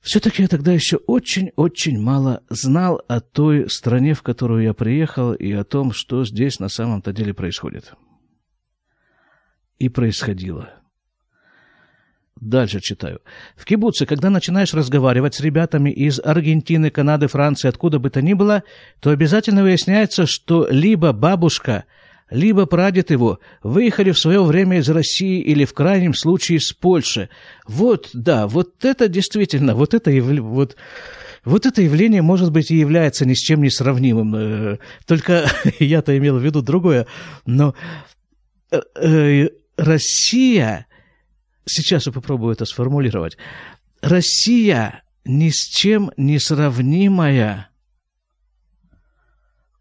все-таки 0.00 0.42
я 0.42 0.48
тогда 0.48 0.72
еще 0.72 0.96
очень-очень 0.96 2.00
мало 2.00 2.42
знал 2.48 3.02
о 3.08 3.20
той 3.20 3.68
стране, 3.68 4.14
в 4.14 4.22
которую 4.22 4.62
я 4.62 4.72
приехал, 4.72 5.34
и 5.34 5.52
о 5.52 5.64
том, 5.64 5.92
что 5.92 6.24
здесь 6.24 6.60
на 6.60 6.68
самом-то 6.68 7.12
деле 7.12 7.34
происходит. 7.34 7.94
И 9.78 9.88
происходило. 9.88 10.77
Дальше 12.40 12.80
читаю. 12.80 13.20
В 13.56 13.64
кибуце, 13.64 14.06
когда 14.06 14.30
начинаешь 14.30 14.72
разговаривать 14.72 15.34
с 15.34 15.40
ребятами 15.40 15.90
из 15.90 16.20
Аргентины, 16.20 16.90
Канады, 16.90 17.26
Франции, 17.26 17.68
откуда 17.68 17.98
бы 17.98 18.10
то 18.10 18.22
ни 18.22 18.32
было, 18.32 18.62
то 19.00 19.10
обязательно 19.10 19.62
выясняется, 19.62 20.26
что 20.26 20.68
либо 20.70 21.12
бабушка, 21.12 21.84
либо 22.30 22.66
прадед 22.66 23.10
его 23.10 23.40
выехали 23.62 24.12
в 24.12 24.18
свое 24.18 24.42
время 24.44 24.78
из 24.78 24.88
России 24.88 25.40
или 25.40 25.64
в 25.64 25.74
крайнем 25.74 26.14
случае 26.14 26.58
из 26.58 26.72
Польши. 26.72 27.28
Вот, 27.66 28.10
да, 28.12 28.46
вот 28.46 28.84
это 28.84 29.08
действительно, 29.08 29.74
вот 29.74 29.94
это, 29.94 30.10
вот, 30.10 30.76
вот 31.44 31.66
это 31.66 31.82
явление, 31.82 32.22
может 32.22 32.52
быть, 32.52 32.70
и 32.70 32.76
является 32.76 33.26
ни 33.26 33.34
с 33.34 33.38
чем 33.38 33.62
не 33.62 33.70
сравнимым. 33.70 34.34
Э, 34.36 34.78
только 35.06 35.50
я-то 35.80 36.16
имел 36.16 36.38
в 36.38 36.44
виду 36.44 36.62
другое. 36.62 37.06
Но 37.46 37.74
э, 38.70 38.80
э, 38.94 39.48
Россия 39.76 40.87
сейчас 41.68 42.06
я 42.06 42.12
попробую 42.12 42.52
это 42.52 42.64
сформулировать. 42.64 43.36
Россия 44.00 45.02
ни 45.24 45.50
с 45.50 45.68
чем 45.68 46.10
не 46.16 46.38
сравнимая 46.38 47.68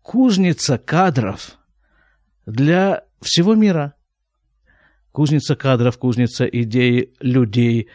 кузница 0.02 0.78
кадров 0.78 1.58
для 2.46 3.04
всего 3.22 3.56
мира. 3.56 3.94
Кузница 5.12 5.56
кадров, 5.56 5.98
кузница 5.98 6.46
идей, 6.46 7.14
людей, 7.20 7.88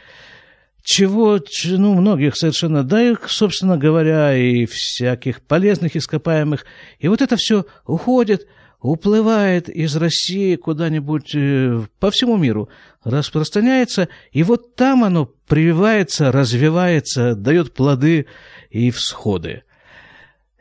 чего, 0.83 1.39
ну, 1.65 1.95
многих 1.95 2.37
совершенно, 2.37 2.83
да 2.83 3.01
и, 3.01 3.15
собственно 3.29 3.77
говоря, 3.77 4.37
и 4.37 4.67
всяких 4.67 5.41
полезных 5.43 5.95
ископаемых. 5.95 6.65
И 6.99 7.07
вот 7.07 7.23
это 7.23 7.37
все 7.37 7.65
уходит– 7.87 8.49
уплывает 8.83 9.69
из 9.69 9.97
России 9.97 10.57
куда-нибудь 10.57 11.35
э, 11.35 11.83
по 12.01 12.11
всему 12.11 12.37
миру, 12.37 12.69
распространяется, 13.05 14.09
и 14.33 14.43
вот 14.43 14.75
там 14.75 15.05
оно 15.05 15.27
прививается, 15.47 16.33
развивается, 16.33 17.35
дает 17.37 17.75
плоды 17.75 18.27
и 18.71 18.91
всходы. 18.91 19.63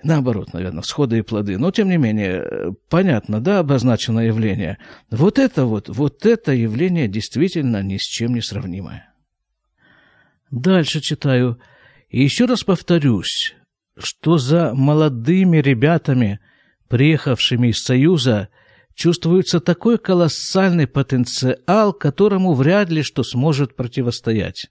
Наоборот, 0.04 0.54
наверное, 0.54 0.82
всходы 0.82 1.20
и 1.20 1.22
плоды. 1.22 1.58
Но, 1.60 1.72
тем 1.72 1.90
не 1.90 1.98
менее, 1.98 2.76
понятно, 2.90 3.40
да, 3.40 3.60
обозначено 3.60 4.20
явление. 4.20 4.80
Вот 5.12 5.38
это 5.38 5.66
вот, 5.66 5.90
вот 5.90 6.26
это 6.26 6.54
явление 6.54 7.08
действительно 7.08 7.84
ни 7.84 7.98
с 7.98 8.02
чем 8.02 8.34
не 8.34 8.42
сравнимое. 8.42 9.14
Дальше 10.50 11.02
читаю. 11.02 11.60
И 12.10 12.24
еще 12.24 12.46
раз 12.46 12.64
повторюсь, 12.64 13.56
что 13.98 14.38
за 14.38 14.74
молодыми 14.74 15.58
ребятами– 15.58 16.40
приехавшими 16.92 17.70
из 17.70 17.82
Союза, 17.82 18.50
чувствуется 18.96 19.62
такой 19.62 19.98
колоссальный 19.98 20.88
потенциал, 20.88 21.94
которому 21.94 22.54
вряд 22.54 22.90
ли 22.90 23.02
что 23.02 23.24
сможет 23.24 23.78
противостоять. 23.78 24.70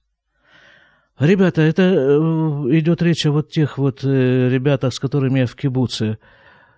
Ребята, 1.18 1.62
это 1.62 1.82
э, 1.82 2.76
идет 2.78 3.00
речь 3.00 3.24
о 3.24 3.32
вот 3.32 3.50
тех 3.50 3.78
вот 3.78 4.04
э, 4.04 4.50
ребятах, 4.50 4.92
с 4.92 5.00
которыми 5.00 5.38
я 5.40 5.46
в 5.46 5.56
кибуце 5.56 6.18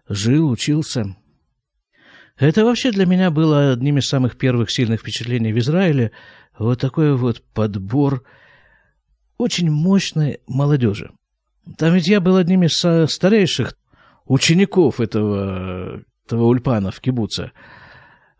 жил, 0.08 0.48
учился. 0.48 1.16
Это 2.38 2.64
вообще 2.64 2.92
для 2.92 3.04
меня 3.04 3.32
было 3.32 3.72
одним 3.72 3.98
из 3.98 4.06
самых 4.06 4.38
первых 4.38 4.70
сильных 4.70 5.00
впечатлений 5.00 5.52
в 5.52 5.58
Израиле. 5.58 6.12
Вот 6.56 6.80
такой 6.80 7.16
вот 7.16 7.42
подбор 7.52 8.22
очень 9.38 9.72
мощной 9.72 10.38
молодежи. 10.46 11.10
Там 11.78 11.94
ведь 11.94 12.06
я 12.06 12.20
был 12.20 12.36
одним 12.36 12.62
из 12.62 12.76
старейших 13.12 13.74
учеников 14.32 15.00
этого, 15.00 16.02
этого 16.24 16.44
ульпана 16.44 16.90
в 16.90 17.00
кибуце. 17.00 17.52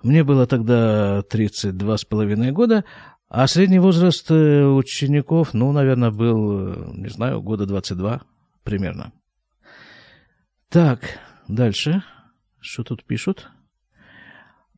Мне 0.03 0.25
было 0.25 0.47
тогда 0.47 1.23
32 1.23 1.99
с 1.99 2.05
половиной 2.05 2.51
года, 2.51 2.85
а 3.29 3.47
средний 3.47 3.79
возраст 3.79 4.31
э, 4.31 4.65
учеников, 4.65 5.53
ну, 5.53 5.71
наверное, 5.73 6.11
был, 6.11 6.95
не 6.95 7.09
знаю, 7.09 7.43
года 7.43 7.67
22 7.67 8.23
примерно. 8.65 9.13
Так, 10.71 11.19
дальше. 11.47 12.03
Что 12.61 12.85
тут 12.85 13.05
пишут? 13.05 13.51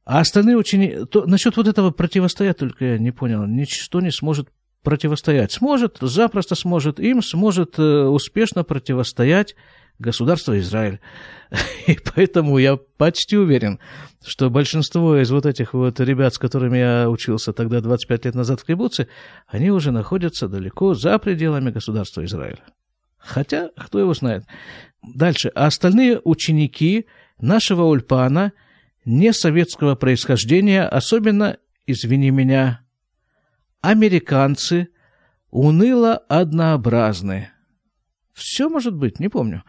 А 0.05 0.21
остальные 0.21 0.57
ученики... 0.57 0.99
Насчет 1.27 1.57
вот 1.57 1.69
этого 1.69 1.91
противостоять 1.91 2.59
только 2.59 2.85
я 2.85 2.99
не 2.99 3.13
понял. 3.13 3.47
Ничто 3.47 4.01
не 4.01 4.11
сможет 4.11 4.49
противостоять. 4.83 5.53
Сможет, 5.53 5.99
запросто 6.01 6.55
сможет. 6.57 6.99
Им 6.99 7.23
сможет 7.23 7.79
э, 7.79 8.05
успешно 8.05 8.65
противостоять 8.65 9.55
государство 9.99 10.59
Израиль. 10.59 11.01
И 11.87 11.99
поэтому 12.15 12.59
я 12.59 12.77
почти 12.77 13.37
уверен, 13.37 13.79
что 14.25 14.51
большинство 14.51 15.17
из 15.17 15.31
вот 15.31 15.47
этих 15.47 15.75
вот 15.75 16.01
ребят, 16.01 16.35
с 16.35 16.39
которыми 16.39 16.79
я 16.79 17.11
учился 17.11 17.53
тогда 17.53 17.81
25 17.81 18.25
лет 18.25 18.35
назад 18.35 18.61
в 18.61 18.65
Кибуце, 18.65 19.09
они 19.47 19.71
уже 19.71 19.93
находятся 19.93 20.49
далеко 20.49 20.95
за 20.95 21.19
пределами 21.19 21.71
государства 21.71 22.25
Израиль. 22.25 22.61
Хотя, 23.19 23.71
кто 23.77 23.99
его 23.99 24.13
знает. 24.15 24.45
Дальше. 25.03 25.51
А 25.55 25.67
остальные 25.67 26.21
ученики 26.25 27.07
нашего 27.41 27.85
Ульпана 27.85 28.53
не 29.05 29.33
советского 29.33 29.95
происхождения, 29.95 30.85
особенно, 30.85 31.59
извини 31.87 32.31
меня, 32.31 32.81
американцы 33.81 34.89
уныло 35.51 36.17
однообразны. 36.17 37.51
Все 38.35 38.69
может 38.69 38.95
быть, 38.95 39.21
не 39.21 39.29
помню. 39.29 39.63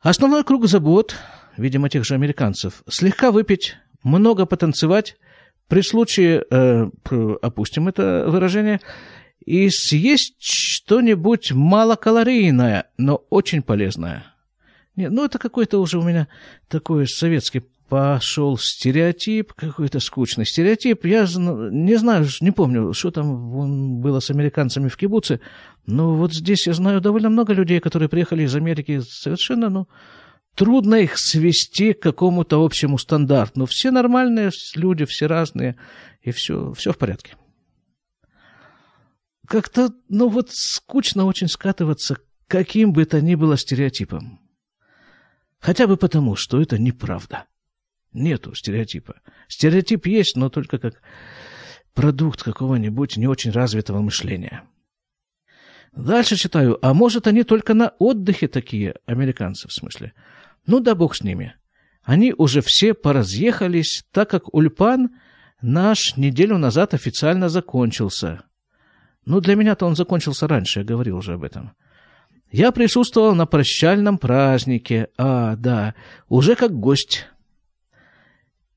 Основной 0.00 0.44
круг 0.44 0.66
забот, 0.66 1.16
видимо, 1.56 1.88
тех 1.88 2.04
же 2.04 2.14
американцев, 2.14 2.82
слегка 2.88 3.32
выпить, 3.32 3.76
много 4.04 4.46
потанцевать, 4.46 5.16
при 5.66 5.82
случае, 5.82 6.44
э, 6.50 6.90
опустим 7.42 7.88
это 7.88 8.26
выражение, 8.28 8.80
и 9.44 9.68
съесть 9.70 10.36
что-нибудь 10.38 11.52
малокалорийное, 11.52 12.90
но 12.96 13.16
очень 13.30 13.62
полезное. 13.62 14.24
Нет, 14.94 15.10
ну 15.10 15.24
это 15.24 15.38
какой-то 15.38 15.80
уже 15.80 15.98
у 15.98 16.02
меня 16.02 16.28
такой 16.68 17.06
советский 17.08 17.62
пошел 17.88 18.58
стереотип, 18.58 19.52
какой-то 19.54 20.00
скучный 20.00 20.46
стереотип. 20.46 21.04
Я 21.04 21.22
не 21.22 21.96
знаю, 21.96 22.26
не 22.40 22.50
помню, 22.50 22.92
что 22.92 23.10
там 23.10 24.00
было 24.00 24.20
с 24.20 24.30
американцами 24.30 24.88
в 24.88 24.96
кибуце, 24.96 25.40
но 25.86 26.16
вот 26.16 26.34
здесь 26.34 26.66
я 26.66 26.74
знаю 26.74 27.00
довольно 27.00 27.30
много 27.30 27.52
людей, 27.52 27.80
которые 27.80 28.08
приехали 28.08 28.42
из 28.42 28.54
Америки 28.54 29.00
совершенно, 29.00 29.68
ну, 29.70 29.88
трудно 30.54 30.96
их 30.96 31.18
свести 31.18 31.92
к 31.92 32.00
какому-то 32.00 32.62
общему 32.64 32.98
стандарту. 32.98 33.60
Но 33.60 33.66
все 33.66 33.90
нормальные 33.90 34.50
люди, 34.74 35.04
все 35.04 35.26
разные, 35.26 35.76
и 36.22 36.30
все, 36.30 36.72
все 36.74 36.92
в 36.92 36.98
порядке. 36.98 37.36
Как-то, 39.46 39.90
ну 40.10 40.28
вот, 40.28 40.50
скучно 40.50 41.24
очень 41.24 41.48
скатываться 41.48 42.18
каким 42.48 42.92
бы 42.92 43.04
то 43.04 43.20
ни 43.20 43.34
было 43.34 43.56
стереотипом. 43.56 44.40
Хотя 45.60 45.86
бы 45.86 45.96
потому, 45.96 46.34
что 46.34 46.60
это 46.60 46.78
неправда. 46.78 47.44
Нету 48.12 48.54
стереотипа. 48.54 49.20
Стереотип 49.48 50.06
есть, 50.06 50.36
но 50.36 50.48
только 50.48 50.78
как 50.78 51.02
продукт 51.94 52.42
какого-нибудь 52.42 53.16
не 53.16 53.26
очень 53.26 53.50
развитого 53.50 54.00
мышления. 54.00 54.64
Дальше 55.92 56.36
читаю. 56.36 56.78
А 56.84 56.94
может, 56.94 57.26
они 57.26 57.42
только 57.42 57.74
на 57.74 57.88
отдыхе 57.98 58.48
такие, 58.48 58.94
американцы 59.06 59.68
в 59.68 59.72
смысле? 59.72 60.12
Ну 60.66 60.80
да 60.80 60.94
бог 60.94 61.16
с 61.16 61.22
ними. 61.22 61.54
Они 62.02 62.34
уже 62.36 62.62
все 62.62 62.94
поразъехались, 62.94 64.04
так 64.12 64.30
как 64.30 64.54
Ульпан 64.54 65.10
наш 65.60 66.16
неделю 66.16 66.56
назад 66.56 66.94
официально 66.94 67.48
закончился. 67.48 68.44
Ну, 69.26 69.40
для 69.40 69.56
меня-то 69.56 69.84
он 69.84 69.94
закончился 69.94 70.48
раньше, 70.48 70.80
я 70.80 70.84
говорил 70.86 71.18
уже 71.18 71.34
об 71.34 71.42
этом. 71.42 71.72
Я 72.50 72.72
присутствовал 72.72 73.34
на 73.34 73.44
прощальном 73.44 74.16
празднике, 74.16 75.08
а, 75.18 75.56
да, 75.56 75.94
уже 76.28 76.54
как 76.54 76.72
гость 76.72 77.26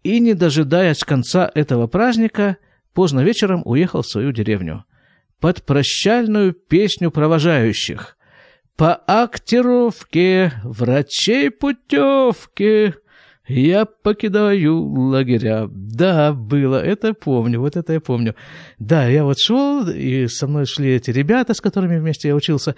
и, 0.04 0.20
не 0.20 0.34
дожидаясь 0.34 1.04
конца 1.04 1.50
этого 1.54 1.88
праздника, 1.88 2.58
поздно 2.94 3.22
вечером 3.22 3.62
уехал 3.66 4.02
в 4.02 4.08
свою 4.08 4.32
деревню 4.32 4.86
под 5.40 5.64
прощальную 5.64 6.54
песню 6.54 7.12
провожающих. 7.12 8.18
По 8.78 8.94
актировке, 8.94 10.54
врачей 10.64 11.52
путевки, 11.52 12.94
я 13.48 13.86
покидаю 13.86 14.82
лагеря. 14.82 15.68
Да, 15.70 16.32
было, 16.32 16.82
это 16.82 17.14
помню, 17.14 17.60
вот 17.60 17.76
это 17.76 17.94
я 17.94 18.00
помню. 18.00 18.36
Да, 18.80 19.08
я 19.08 19.24
вот 19.24 19.40
шел, 19.40 19.88
и 19.88 20.28
со 20.28 20.48
мной 20.48 20.66
шли 20.66 20.92
эти 20.94 21.12
ребята, 21.12 21.54
с 21.54 21.62
которыми 21.62 22.00
вместе 22.00 22.30
я 22.30 22.36
учился. 22.36 22.76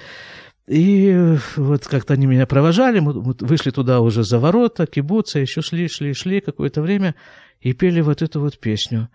И 0.67 1.35
вот 1.57 1.85
как-то 1.87 2.13
они 2.13 2.25
меня 2.25 2.45
провожали, 2.45 2.99
мы 2.99 3.11
вышли 3.13 3.71
туда 3.71 3.99
уже 3.99 4.23
за 4.23 4.39
ворота, 4.39 4.85
кибуца, 4.85 5.39
еще 5.39 5.61
шли, 5.61 5.89
шли, 5.89 6.13
шли 6.13 6.39
какое-то 6.39 6.81
время 6.81 7.15
и 7.59 7.73
пели 7.73 7.99
вот 7.99 8.21
эту 8.21 8.39
вот 8.39 8.57
песню. 8.57 9.09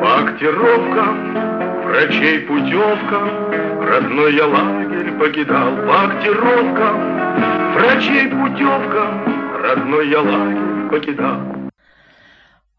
Бактировка, 0.00 1.04
врачей 1.86 2.40
путевка, 2.40 3.20
родной 3.82 4.36
я 4.36 4.46
лагерь 4.46 5.18
покидал. 5.18 5.76
Бактировка, 5.86 6.92
врачей 7.74 8.28
путевка, 8.28 9.24
родной 9.62 10.10
я 10.10 10.20
лагерь 10.20 10.90
покидал. 10.90 11.40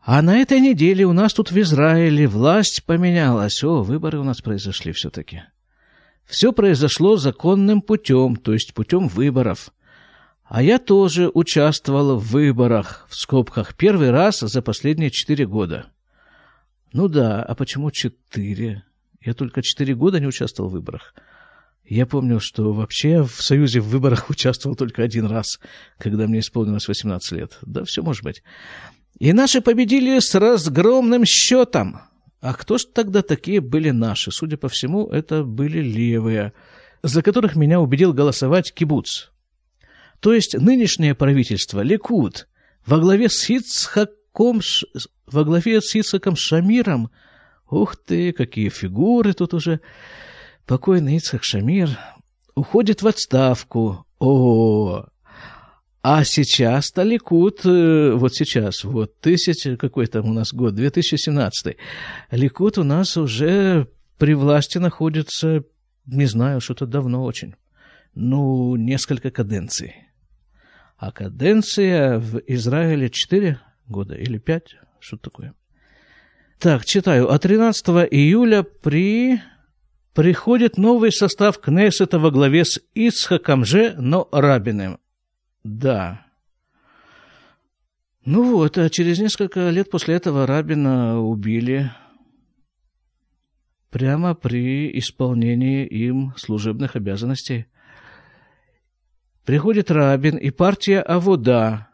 А 0.03 0.21
на 0.21 0.37
этой 0.37 0.59
неделе 0.59 1.05
у 1.05 1.13
нас 1.13 1.33
тут 1.33 1.51
в 1.51 1.57
Израиле 1.59 2.27
власть 2.27 2.83
поменялась. 2.85 3.63
О, 3.63 3.81
выборы 3.83 4.19
у 4.19 4.23
нас 4.23 4.41
произошли 4.41 4.91
все-таки. 4.91 5.43
Все 6.25 6.53
произошло 6.53 7.17
законным 7.17 7.81
путем, 7.81 8.35
то 8.35 8.53
есть 8.53 8.73
путем 8.73 9.07
выборов. 9.07 9.71
А 10.45 10.61
я 10.61 10.79
тоже 10.79 11.29
участвовал 11.33 12.17
в 12.17 12.27
выборах, 12.27 13.05
в 13.09 13.15
скобках, 13.15 13.75
первый 13.75 14.11
раз 14.11 14.39
за 14.39 14.61
последние 14.61 15.09
четыре 15.09 15.45
года. 15.45 15.87
Ну 16.93 17.07
да, 17.07 17.41
а 17.41 17.55
почему 17.55 17.89
четыре? 17.91 18.83
Я 19.21 19.33
только 19.33 19.61
четыре 19.61 19.95
года 19.95 20.19
не 20.19 20.27
участвовал 20.27 20.69
в 20.69 20.73
выборах. 20.73 21.13
Я 21.85 22.05
помню, 22.05 22.39
что 22.39 22.73
вообще 22.73 23.23
в 23.23 23.41
Союзе 23.41 23.79
в 23.79 23.87
выборах 23.87 24.29
участвовал 24.29 24.75
только 24.75 25.03
один 25.03 25.25
раз, 25.25 25.59
когда 25.97 26.27
мне 26.27 26.39
исполнилось 26.39 26.87
18 26.87 27.31
лет. 27.33 27.57
Да 27.61 27.83
все 27.85 28.01
может 28.01 28.23
быть. 28.23 28.43
И 29.19 29.33
наши 29.33 29.61
победили 29.61 30.19
с 30.19 30.33
разгромным 30.35 31.25
счетом. 31.25 32.01
А 32.41 32.55
кто 32.55 32.79
ж 32.79 32.85
тогда 32.85 33.21
такие 33.21 33.61
были 33.61 33.91
наши? 33.91 34.31
Судя 34.31 34.57
по 34.57 34.67
всему, 34.67 35.07
это 35.07 35.43
были 35.43 35.79
левые, 35.79 36.53
за 37.03 37.21
которых 37.21 37.55
меня 37.55 37.79
убедил 37.79 38.13
голосовать 38.13 38.73
кибуц. 38.73 39.29
То 40.19 40.33
есть 40.33 40.55
нынешнее 40.55 41.13
правительство, 41.13 41.81
Ликуд, 41.81 42.47
во 42.85 42.99
главе 42.99 43.29
с 43.29 43.47
Ицхаком, 43.47 44.61
во 45.27 45.43
главе 45.43 45.81
с 45.81 45.93
Ицхаком 45.95 46.35
Шамиром, 46.35 47.11
ух 47.69 47.95
ты, 47.95 48.31
какие 48.33 48.69
фигуры 48.69 49.33
тут 49.33 49.53
уже, 49.53 49.79
покойный 50.65 51.17
Ицхак 51.17 51.43
Шамир, 51.43 51.97
уходит 52.55 53.03
в 53.03 53.07
отставку. 53.07 54.05
О, 54.19 55.05
а 56.03 56.23
сейчас 56.23 56.91
Ликут, 56.95 57.65
э, 57.65 58.13
вот 58.13 58.33
сейчас, 58.33 58.83
вот 58.83 59.19
тысяча, 59.19 59.77
какой 59.77 60.07
там 60.07 60.29
у 60.29 60.33
нас 60.33 60.51
год, 60.51 60.73
2017, 60.73 61.77
Ликут 62.31 62.77
у 62.79 62.83
нас 62.83 63.17
уже 63.17 63.87
при 64.17 64.33
власти 64.33 64.79
находится, 64.79 65.63
не 66.07 66.25
знаю, 66.25 66.59
что-то 66.59 66.87
давно 66.87 67.23
очень, 67.23 67.55
ну, 68.15 68.75
несколько 68.75 69.29
каденций. 69.29 69.95
А 70.97 71.11
каденция 71.11 72.17
в 72.17 72.41
Израиле 72.47 73.09
4 73.09 73.59
года 73.87 74.15
или 74.15 74.39
5, 74.39 74.75
что 74.99 75.17
такое. 75.17 75.53
Так, 76.59 76.85
читаю. 76.85 77.31
А 77.31 77.39
13 77.39 77.87
июля 78.11 78.63
при... 78.63 79.41
приходит 80.13 80.77
новый 80.77 81.11
состав 81.11 81.59
Кнессета 81.59 82.19
во 82.19 82.29
главе 82.29 82.65
с 82.65 82.79
Ицхаком 82.93 83.65
же, 83.65 83.95
но 83.97 84.29
Рабиным. 84.31 84.99
Да. 85.63 86.25
Ну 88.25 88.55
вот, 88.55 88.77
а 88.77 88.89
через 88.89 89.19
несколько 89.19 89.69
лет 89.69 89.89
после 89.89 90.15
этого 90.15 90.45
Рабина 90.45 91.19
убили 91.19 91.91
прямо 93.89 94.35
при 94.35 94.97
исполнении 94.99 95.85
им 95.85 96.33
служебных 96.37 96.95
обязанностей. 96.95 97.65
Приходит 99.45 99.91
Рабин 99.91 100.37
и 100.37 100.49
партия 100.51 101.01
Авода. 101.01 101.87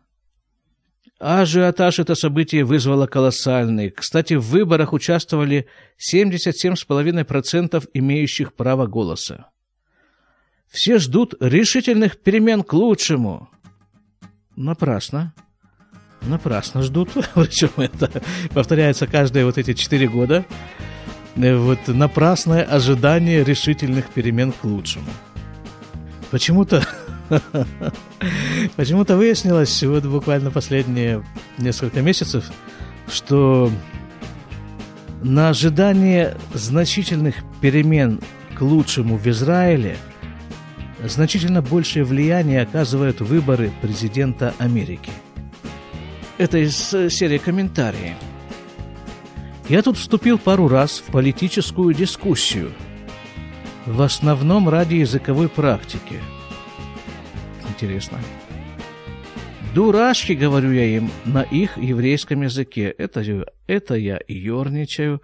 Ажиотаж 1.19 1.99
это 1.99 2.13
событие 2.13 2.63
вызвало 2.63 3.07
колоссальный. 3.07 3.89
Кстати, 3.89 4.35
в 4.35 4.41
выборах 4.41 4.93
участвовали 4.93 5.65
77,5% 5.97 7.89
имеющих 7.93 8.53
право 8.53 8.85
голоса. 8.85 9.49
Все 10.67 10.99
ждут 10.99 11.33
решительных 11.39 12.19
перемен 12.21 12.63
к 12.63 12.73
лучшему. 12.73 13.49
Напрасно. 14.57 15.33
Напрасно 16.23 16.81
ждут. 16.81 17.11
Причем 17.35 17.69
это 17.77 18.09
повторяется 18.53 19.05
каждые 19.05 19.45
вот 19.45 19.59
эти 19.59 19.73
четыре 19.73 20.09
года. 20.09 20.45
Э, 21.35 21.55
вот 21.55 21.87
напрасное 21.87 22.63
ожидание 22.63 23.43
решительных 23.43 24.09
перемен 24.09 24.51
к 24.51 24.63
лучшему. 24.63 25.05
Почему-то 26.31 26.83
Почему-то 28.75 29.15
выяснилось 29.15 29.83
вот 29.83 30.05
буквально 30.05 30.49
последние 30.49 31.23
несколько 31.59 32.01
месяцев, 32.01 32.45
что 33.11 33.71
на 35.21 35.49
ожидание 35.49 36.35
значительных 36.53 37.35
перемен 37.61 38.21
к 38.55 38.61
лучшему 38.61 39.17
в 39.17 39.27
Израиле– 39.27 39.97
значительно 41.03 41.61
большее 41.61 42.03
влияние 42.03 42.61
оказывают 42.61 43.21
выборы 43.21 43.71
президента 43.81 44.53
Америки. 44.57 45.11
Это 46.37 46.57
из 46.57 46.93
э, 46.93 47.09
серии 47.09 47.37
комментариев. 47.37 48.15
Я 49.69 49.81
тут 49.81 49.97
вступил 49.97 50.37
пару 50.37 50.67
раз 50.67 50.99
в 50.99 51.11
политическую 51.11 51.93
дискуссию, 51.93 52.71
в 53.85 54.01
основном 54.01 54.69
ради 54.69 54.95
языковой 54.95 55.49
практики. 55.49 56.19
Интересно. 57.69 58.17
Дурашки, 59.73 60.33
говорю 60.33 60.71
я 60.71 60.85
им, 60.85 61.11
на 61.25 61.41
их 61.41 61.77
еврейском 61.77 62.41
языке. 62.43 62.93
Это, 62.97 63.45
это 63.67 63.95
я 63.95 64.19
ерничаю. 64.27 65.21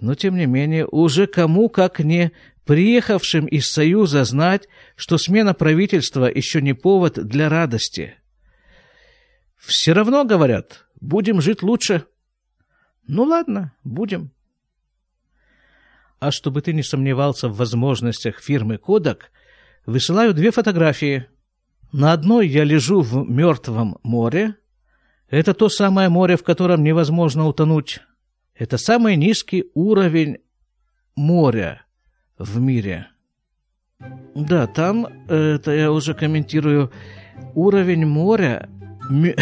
Но, 0.00 0.14
тем 0.14 0.36
не 0.36 0.46
менее, 0.46 0.86
уже 0.86 1.26
кому, 1.26 1.68
как 1.68 1.98
не 1.98 2.30
приехавшим 2.68 3.46
из 3.46 3.72
Союза, 3.72 4.24
знать, 4.24 4.68
что 4.94 5.16
смена 5.16 5.54
правительства 5.54 6.26
еще 6.26 6.60
не 6.60 6.74
повод 6.74 7.14
для 7.14 7.48
радости. 7.48 8.16
Все 9.56 9.94
равно, 9.94 10.26
говорят, 10.26 10.84
будем 11.00 11.40
жить 11.40 11.62
лучше. 11.62 12.04
Ну 13.06 13.22
ладно, 13.22 13.72
будем. 13.84 14.32
А 16.20 16.30
чтобы 16.30 16.60
ты 16.60 16.74
не 16.74 16.82
сомневался 16.82 17.48
в 17.48 17.56
возможностях 17.56 18.38
фирмы 18.38 18.76
«Кодак», 18.76 19.32
высылаю 19.86 20.34
две 20.34 20.50
фотографии. 20.50 21.26
На 21.90 22.12
одной 22.12 22.48
я 22.48 22.64
лежу 22.64 23.00
в 23.00 23.26
мертвом 23.30 23.96
море. 24.02 24.56
Это 25.30 25.54
то 25.54 25.70
самое 25.70 26.10
море, 26.10 26.36
в 26.36 26.42
котором 26.42 26.84
невозможно 26.84 27.46
утонуть. 27.46 28.00
Это 28.54 28.76
самый 28.76 29.16
низкий 29.16 29.70
уровень 29.72 30.36
моря 31.16 31.87
в 32.38 32.60
мире. 32.60 33.08
Да, 34.34 34.66
там, 34.66 35.06
это 35.28 35.72
я 35.72 35.90
уже 35.92 36.14
комментирую, 36.14 36.90
уровень 37.54 38.06
моря... 38.06 38.68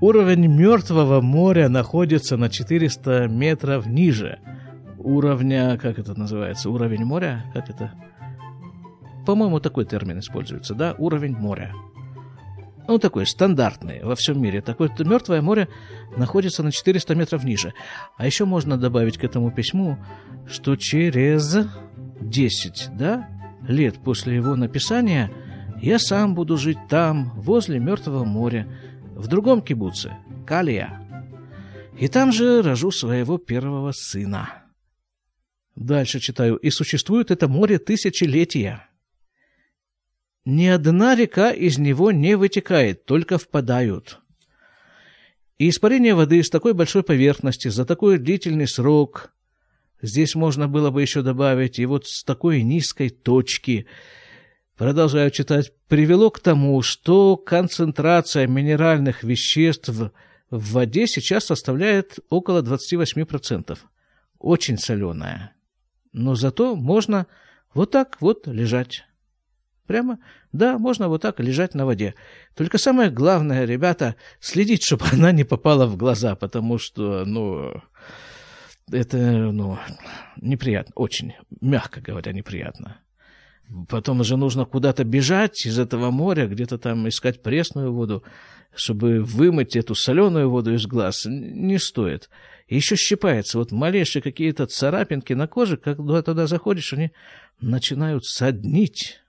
Уровень 0.00 0.48
мертвого 0.48 1.20
моря 1.20 1.68
находится 1.68 2.36
на 2.36 2.48
400 2.48 3.28
метров 3.28 3.86
ниже 3.86 4.40
уровня, 5.04 5.78
как 5.78 5.98
это 5.98 6.18
называется, 6.18 6.70
уровень 6.70 7.04
моря, 7.04 7.44
как 7.52 7.70
это? 7.70 7.92
По-моему, 9.26 9.60
такой 9.60 9.84
термин 9.84 10.18
используется, 10.18 10.74
да, 10.74 10.94
уровень 10.98 11.36
моря. 11.36 11.72
Ну, 12.86 12.98
такой 12.98 13.26
стандартный 13.26 14.02
во 14.02 14.14
всем 14.14 14.40
мире. 14.40 14.60
Такое 14.60 14.90
мертвое 14.98 15.40
море 15.40 15.68
находится 16.16 16.62
на 16.62 16.70
400 16.70 17.14
метров 17.14 17.44
ниже. 17.44 17.72
А 18.16 18.26
еще 18.26 18.44
можно 18.44 18.76
добавить 18.76 19.16
к 19.16 19.24
этому 19.24 19.50
письму, 19.50 19.98
что 20.46 20.76
через 20.76 21.56
10 22.20 22.90
да, 22.92 23.28
лет 23.66 23.96
после 24.02 24.36
его 24.36 24.54
написания 24.54 25.30
я 25.80 25.98
сам 25.98 26.34
буду 26.34 26.56
жить 26.56 26.78
там, 26.88 27.32
возле 27.36 27.78
Мертвого 27.78 28.24
моря, 28.24 28.68
в 29.14 29.28
другом 29.28 29.62
кибуце, 29.62 30.16
Калия. 30.46 31.00
И 31.98 32.08
там 32.08 32.32
же 32.32 32.62
рожу 32.62 32.90
своего 32.90 33.38
первого 33.38 33.92
сына. 33.92 34.64
Дальше 35.76 36.20
читаю. 36.20 36.56
«И 36.56 36.70
существует 36.70 37.30
это 37.30 37.48
море 37.48 37.78
тысячелетия. 37.78 38.88
Ни 40.44 40.66
одна 40.66 41.14
река 41.14 41.50
из 41.50 41.78
него 41.78 42.12
не 42.12 42.36
вытекает, 42.36 43.06
только 43.06 43.38
впадают. 43.38 44.20
И 45.56 45.70
испарение 45.70 46.14
воды 46.14 46.42
с 46.42 46.50
такой 46.50 46.74
большой 46.74 47.02
поверхности 47.02 47.68
за 47.68 47.86
такой 47.86 48.18
длительный 48.18 48.68
срок, 48.68 49.32
здесь 50.02 50.34
можно 50.34 50.68
было 50.68 50.90
бы 50.90 51.00
еще 51.00 51.22
добавить, 51.22 51.78
и 51.78 51.86
вот 51.86 52.06
с 52.06 52.24
такой 52.24 52.62
низкой 52.62 53.08
точки, 53.08 53.86
продолжаю 54.76 55.30
читать, 55.30 55.72
привело 55.88 56.30
к 56.30 56.40
тому, 56.40 56.82
что 56.82 57.36
концентрация 57.38 58.46
минеральных 58.46 59.22
веществ 59.22 59.88
в 59.88 60.72
воде 60.72 61.06
сейчас 61.06 61.46
составляет 61.46 62.18
около 62.28 62.60
28%. 62.60 63.78
Очень 64.38 64.76
соленая. 64.76 65.54
Но 66.12 66.34
зато 66.34 66.76
можно 66.76 67.26
вот 67.72 67.92
так 67.92 68.20
вот 68.20 68.46
лежать. 68.46 69.04
Прямо, 69.86 70.18
да, 70.52 70.78
можно 70.78 71.08
вот 71.08 71.22
так 71.22 71.40
лежать 71.40 71.74
на 71.74 71.84
воде. 71.84 72.14
Только 72.54 72.78
самое 72.78 73.10
главное, 73.10 73.66
ребята, 73.66 74.16
следить, 74.40 74.82
чтобы 74.82 75.04
она 75.12 75.30
не 75.30 75.44
попала 75.44 75.86
в 75.86 75.96
глаза, 75.96 76.34
потому 76.36 76.78
что, 76.78 77.24
ну, 77.26 77.82
это, 78.90 79.16
ну, 79.18 79.78
неприятно, 80.40 80.92
очень, 80.94 81.34
мягко 81.60 82.00
говоря, 82.00 82.32
неприятно. 82.32 82.98
Потом 83.88 84.20
уже 84.20 84.36
нужно 84.36 84.64
куда-то 84.64 85.04
бежать 85.04 85.66
из 85.66 85.78
этого 85.78 86.10
моря, 86.10 86.46
где-то 86.46 86.78
там 86.78 87.08
искать 87.08 87.42
пресную 87.42 87.92
воду, 87.92 88.22
чтобы 88.74 89.22
вымыть 89.22 89.76
эту 89.76 89.94
соленую 89.94 90.50
воду 90.50 90.74
из 90.74 90.86
глаз. 90.86 91.26
Не 91.26 91.78
стоит. 91.78 92.28
еще 92.68 92.96
щипается. 92.96 93.58
Вот 93.58 93.72
малейшие 93.72 94.22
какие-то 94.22 94.66
царапинки 94.66 95.32
на 95.32 95.46
коже, 95.46 95.76
когда 95.76 96.22
туда 96.22 96.46
заходишь, 96.46 96.92
они 96.92 97.10
начинают 97.60 98.24
соднить. 98.24 99.23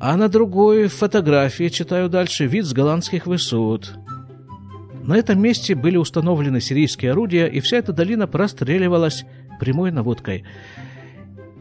А 0.00 0.16
на 0.16 0.28
другой 0.28 0.86
фотографии, 0.86 1.68
читаю 1.68 2.08
дальше, 2.08 2.46
вид 2.46 2.64
с 2.64 2.72
голландских 2.72 3.26
высот. 3.26 3.98
На 5.02 5.16
этом 5.16 5.40
месте 5.40 5.74
были 5.74 5.96
установлены 5.96 6.60
сирийские 6.60 7.12
орудия, 7.12 7.46
и 7.46 7.60
вся 7.60 7.78
эта 7.78 7.92
долина 7.92 8.26
простреливалась 8.26 9.24
прямой 9.58 9.90
наводкой. 9.90 10.44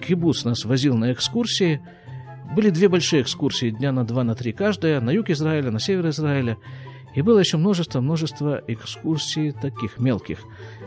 Кибуц 0.06 0.44
нас 0.44 0.66
возил 0.66 0.96
на 0.96 1.14
экскурсии. 1.14 1.82
Были 2.56 2.70
две 2.70 2.90
большие 2.90 3.24
экскурсии, 3.24 3.72
дня 3.72 3.92
на 3.92 4.06
два, 4.06 4.24
на 4.24 4.36
три 4.36 4.52
каждая, 4.52 5.02
на 5.02 5.10
юг 5.10 5.30
Израиля, 5.30 5.72
на 5.72 5.80
север 5.80 6.10
Израиля. 6.10 6.58
И 7.16 7.22
было 7.22 7.40
еще 7.40 7.58
множество-множество 7.58 8.62
экскурсий 8.68 9.52
таких 9.52 9.98
мелких, 9.98 10.40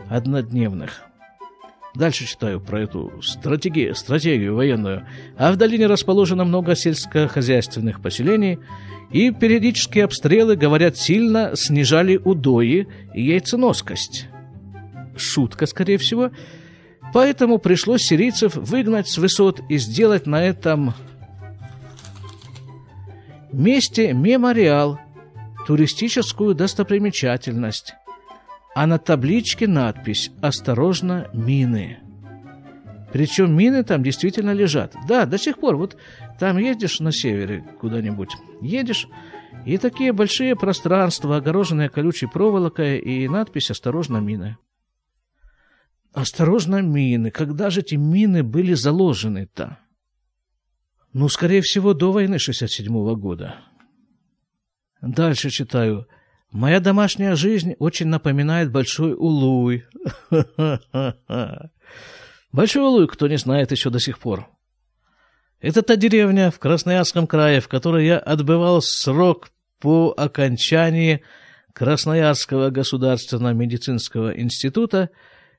однодневных. 0.09 1.01
Дальше 1.93 2.25
читаю 2.25 2.61
про 2.61 2.81
эту 2.81 3.11
стратегию, 3.21 3.95
стратегию 3.95 4.55
военную. 4.55 5.05
А 5.37 5.51
в 5.51 5.57
долине 5.57 5.87
расположено 5.87 6.45
много 6.45 6.75
сельскохозяйственных 6.75 8.01
поселений, 8.01 8.59
и 9.11 9.31
периодические 9.31 10.05
обстрелы, 10.05 10.55
говорят, 10.55 10.97
сильно 10.97 11.51
снижали 11.55 12.15
удои 12.15 12.87
и 13.13 13.23
яйценоскость. 13.23 14.27
Шутка, 15.17 15.65
скорее 15.65 15.97
всего. 15.97 16.31
Поэтому 17.13 17.57
пришлось 17.57 18.03
сирийцев 18.03 18.55
выгнать 18.55 19.09
с 19.09 19.17
высот 19.17 19.59
и 19.67 19.77
сделать 19.77 20.27
на 20.27 20.41
этом 20.41 20.93
месте 23.51 24.13
мемориал, 24.13 24.97
туристическую 25.67 26.55
достопримечательность 26.55 27.95
а 28.73 28.87
на 28.87 28.97
табличке 28.97 29.67
надпись 29.67 30.31
«Осторожно, 30.41 31.29
мины». 31.33 31.99
Причем 33.11 33.55
мины 33.55 33.83
там 33.83 34.03
действительно 34.03 34.51
лежат. 34.51 34.95
Да, 35.05 35.25
до 35.25 35.37
сих 35.37 35.57
пор. 35.57 35.75
Вот 35.75 35.97
там 36.39 36.57
едешь 36.57 37.01
на 37.01 37.11
севере 37.11 37.65
куда-нибудь, 37.79 38.29
едешь, 38.61 39.09
и 39.65 39.77
такие 39.77 40.13
большие 40.13 40.55
пространства, 40.55 41.35
огороженные 41.35 41.89
колючей 41.89 42.27
проволокой, 42.27 42.99
и 42.99 43.27
надпись 43.27 43.69
«Осторожно, 43.69 44.17
мины». 44.17 44.57
Осторожно, 46.13 46.81
мины. 46.81 47.31
Когда 47.31 47.69
же 47.69 47.81
эти 47.81 47.95
мины 47.95 48.43
были 48.43 48.73
заложены-то? 48.73 49.79
Ну, 51.13 51.27
скорее 51.29 51.61
всего, 51.61 51.93
до 51.93 52.11
войны 52.11 52.39
67 52.39 52.93
-го 52.93 53.15
года. 53.15 53.55
Дальше 55.01 55.49
читаю– 55.49 56.07
Моя 56.51 56.81
домашняя 56.81 57.35
жизнь 57.35 57.75
очень 57.79 58.07
напоминает 58.07 58.71
Большой 58.71 59.13
Улуй. 59.13 59.85
Большой 62.51 62.83
Улуй, 62.83 63.07
кто 63.07 63.27
не 63.29 63.37
знает 63.37 63.71
еще 63.71 63.89
до 63.89 64.01
сих 64.01 64.19
пор. 64.19 64.49
Это 65.61 65.81
та 65.81 65.95
деревня 65.95 66.51
в 66.51 66.59
Красноярском 66.59 67.25
крае, 67.25 67.61
в 67.61 67.69
которой 67.69 68.05
я 68.05 68.19
отбывал 68.19 68.81
срок 68.81 69.51
по 69.79 70.13
окончании 70.17 71.21
Красноярского 71.73 72.69
государственного 72.69 73.53
медицинского 73.53 74.37
института 74.37 75.09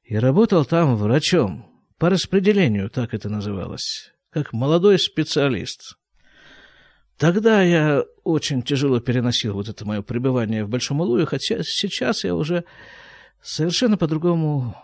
и 0.05 0.17
работал 0.19 0.67
там 0.67 0.97
врачом. 0.97 1.71
По 1.97 2.11
распределению, 2.11 2.91
так 2.91 3.15
это 3.15 3.31
называлось, 3.31 4.13
как 4.29 4.53
молодой 4.53 4.99
специалист. 4.99 5.97
Тогда 7.23 7.63
я 7.63 8.03
очень 8.25 8.63
тяжело 8.63 8.99
переносил 8.99 9.55
вот 9.55 9.69
это 9.69 9.85
мое 9.85 10.03
пребывание 10.03 10.65
в 10.65 10.69
Большом 10.69 11.03
Улуе, 11.03 11.25
хотя 11.25 11.63
сейчас 11.63 12.25
я 12.25 12.35
уже 12.35 12.65
совершенно 13.41 13.97
по-другому 13.97 14.75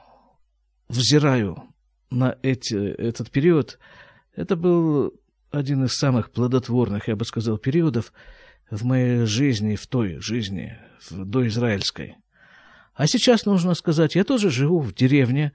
взираю 0.88 1.64
на 2.10 2.38
эти, 2.42 2.76
этот 2.76 3.32
период. 3.32 3.80
Это 4.36 4.54
был 4.54 5.14
один 5.50 5.86
из 5.86 5.94
самых 5.94 6.30
плодотворных, 6.30 7.08
я 7.08 7.16
бы 7.16 7.24
сказал, 7.24 7.58
периодов 7.58 8.12
в 8.70 8.84
моей 8.84 9.26
жизни, 9.26 9.74
в 9.74 9.88
той 9.88 10.20
жизни, 10.20 10.78
в 11.10 11.24
доизраильской. 11.24 12.18
А 12.94 13.08
сейчас, 13.08 13.46
нужно 13.46 13.74
сказать, 13.74 14.14
я 14.14 14.22
тоже 14.22 14.50
живу 14.50 14.78
в 14.78 14.94
деревне, 14.94 15.54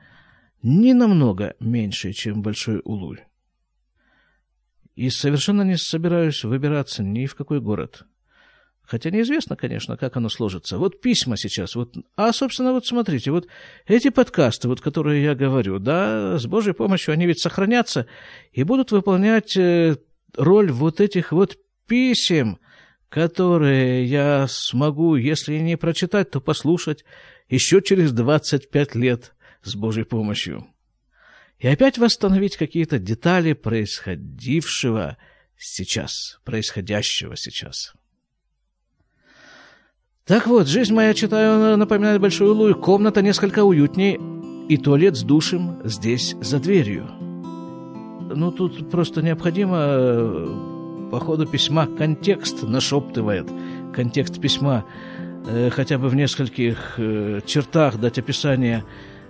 не 0.62 0.94
намного 0.94 1.56
меньше, 1.62 2.12
чем 2.12 2.42
Большой 2.42 2.82
Улуй. 2.84 3.22
И 4.96 5.10
совершенно 5.10 5.64
не 5.64 5.78
собираюсь 5.78 6.44
выбираться 6.44 7.04
ни 7.04 7.26
в 7.26 7.36
какой 7.36 7.60
город. 7.60 8.06
Хотя 8.86 9.12
неизвестно, 9.12 9.56
конечно, 9.56 9.96
как 9.96 10.18
оно 10.18 10.30
сложится. 10.30 10.78
Вот 10.78 11.02
письма 11.02 11.38
сейчас. 11.38 11.76
Вот, 11.76 11.96
а, 12.18 12.34
собственно, 12.34 12.74
вот 12.74 12.86
смотрите, 12.86 13.32
вот 13.32 13.48
эти 13.88 14.10
подкасты, 14.10 14.68
вот, 14.68 14.82
которые 14.82 15.24
я 15.24 15.36
говорю, 15.36 15.80
да, 15.80 16.38
с 16.38 16.46
Божьей 16.46 16.74
помощью 16.74 17.14
они 17.14 17.26
ведь 17.26 17.40
сохранятся 17.40 18.08
и 18.52 18.64
будут 18.64 18.92
выполнять 18.92 19.56
э, 19.56 19.96
роль 20.36 20.72
вот 20.72 21.00
этих 21.00 21.32
вот 21.32 21.58
писем, 21.88 22.60
которые 23.08 24.06
я 24.06 24.48
смогу, 24.50 25.16
если 25.16 25.58
не 25.60 25.78
прочитать, 25.78 26.32
то 26.32 26.42
послушать 26.42 27.06
еще 27.48 27.82
через 27.82 28.12
25 28.12 28.96
лет 28.96 29.34
с 29.62 29.76
Божьей 29.76 30.04
помощью. 30.04 30.68
И 31.64 31.68
опять 31.68 31.98
восстановить 31.98 32.58
какие-то 32.58 33.00
детали 33.00 33.54
происходившего 33.54 35.16
сейчас, 35.58 36.42
происходящего 36.44 37.38
сейчас. 37.38 37.94
Так 40.26 40.46
вот, 40.46 40.68
жизнь 40.68 40.94
моя, 40.94 41.14
читаю, 41.14 41.78
напоминает 41.78 42.20
большую 42.20 42.54
лую. 42.54 42.76
Комната 42.76 43.22
несколько 43.22 43.64
уютнее, 43.64 44.20
и 44.68 44.76
туалет 44.76 45.16
с 45.16 45.24
душем 45.24 45.80
здесь 45.86 46.36
за 46.42 46.60
дверью. 46.60 47.08
Ну, 47.16 48.52
тут 48.52 48.92
просто 48.92 49.22
необходимо 49.22 49.78
э, 49.80 51.10
по 51.12 51.20
ходу 51.22 51.46
письма 51.46 51.88
контекст 51.88 52.64
нашептывает. 52.64 53.50
Контекст 53.96 54.42
письма 54.42 54.84
э, 55.48 55.70
хотя 55.70 55.98
бы 55.98 56.10
в 56.10 56.16
нескольких 56.16 56.96
э, 56.98 57.40
чертах 57.46 58.02
дать 58.02 58.20
описание 58.20 58.84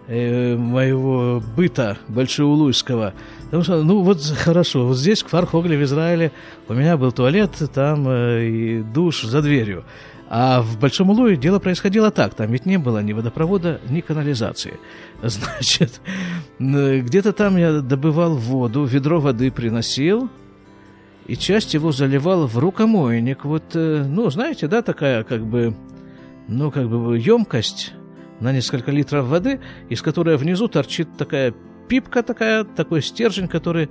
э, 0.08 0.56
моего 0.56 1.42
быта 1.56 1.98
большеулуйского. 2.08 3.14
Потому 3.46 3.64
что, 3.64 3.84
ну 3.84 4.02
вот 4.02 4.22
хорошо, 4.22 4.88
вот 4.88 4.98
здесь, 4.98 5.24
в 5.24 5.28
Фархогле, 5.28 5.78
в 5.78 5.84
Израиле, 5.84 6.32
у 6.68 6.74
меня 6.74 6.98
был 6.98 7.12
туалет, 7.12 7.52
там 7.74 8.08
э, 8.08 8.46
и 8.46 8.82
душ 8.82 9.24
за 9.24 9.42
дверью. 9.42 9.84
А 10.36 10.62
в 10.62 10.80
Большом 10.80 11.12
Улуе 11.12 11.38
дело 11.38 11.60
происходило 11.60 12.10
так. 12.10 12.34
Там 12.34 12.52
ведь 12.52 12.66
не 12.66 12.78
было 12.78 13.04
ни 13.04 13.14
водопровода, 13.14 13.80
ни 13.90 14.02
канализации. 14.02 14.80
Значит, 15.22 16.02
где-то 16.60 17.34
там 17.34 17.58
я 17.58 17.82
добывал 17.82 18.36
воду, 18.36 18.84
ведро 18.86 19.20
воды 19.20 19.52
приносил, 19.52 20.30
и 21.28 21.36
часть 21.36 21.74
его 21.74 21.92
заливал 21.92 22.48
в 22.48 22.58
рукомойник. 22.58 23.46
Вот, 23.46 23.76
э, 23.76 24.06
ну, 24.08 24.30
знаете, 24.30 24.68
да, 24.68 24.82
такая 24.82 25.24
как 25.24 25.46
бы, 25.46 25.76
ну, 26.48 26.72
как 26.72 26.90
бы 26.90 27.18
емкость 27.18 27.94
на 28.44 28.52
несколько 28.52 28.92
литров 28.92 29.26
воды, 29.26 29.62
из 29.90 30.02
которой 30.02 30.38
внизу 30.38 30.68
торчит 30.68 31.08
такая 31.18 31.54
пипка 31.88 32.24
такая, 32.24 32.64
такой 32.64 33.02
стержень, 33.02 33.48
который, 33.48 33.90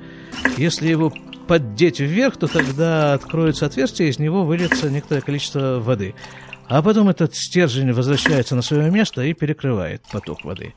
если 0.57 0.89
его 0.89 1.13
поддеть 1.49 2.01
вверх, 2.01 2.37
то 2.37 2.47
тогда 2.47 3.15
откроется 3.15 3.67
отверстие, 3.67 4.09
из 4.09 4.19
него 4.19 4.45
выльется 4.45 4.91
некоторое 4.91 5.23
количество 5.23 5.81
воды. 5.81 6.15
А 6.69 6.83
потом 6.83 7.09
этот 7.09 7.35
стержень 7.35 7.93
возвращается 7.93 8.55
на 8.55 8.63
свое 8.63 8.91
место 8.91 9.23
и 9.23 9.35
перекрывает 9.35 10.03
поток 10.13 10.45
воды. 10.45 10.75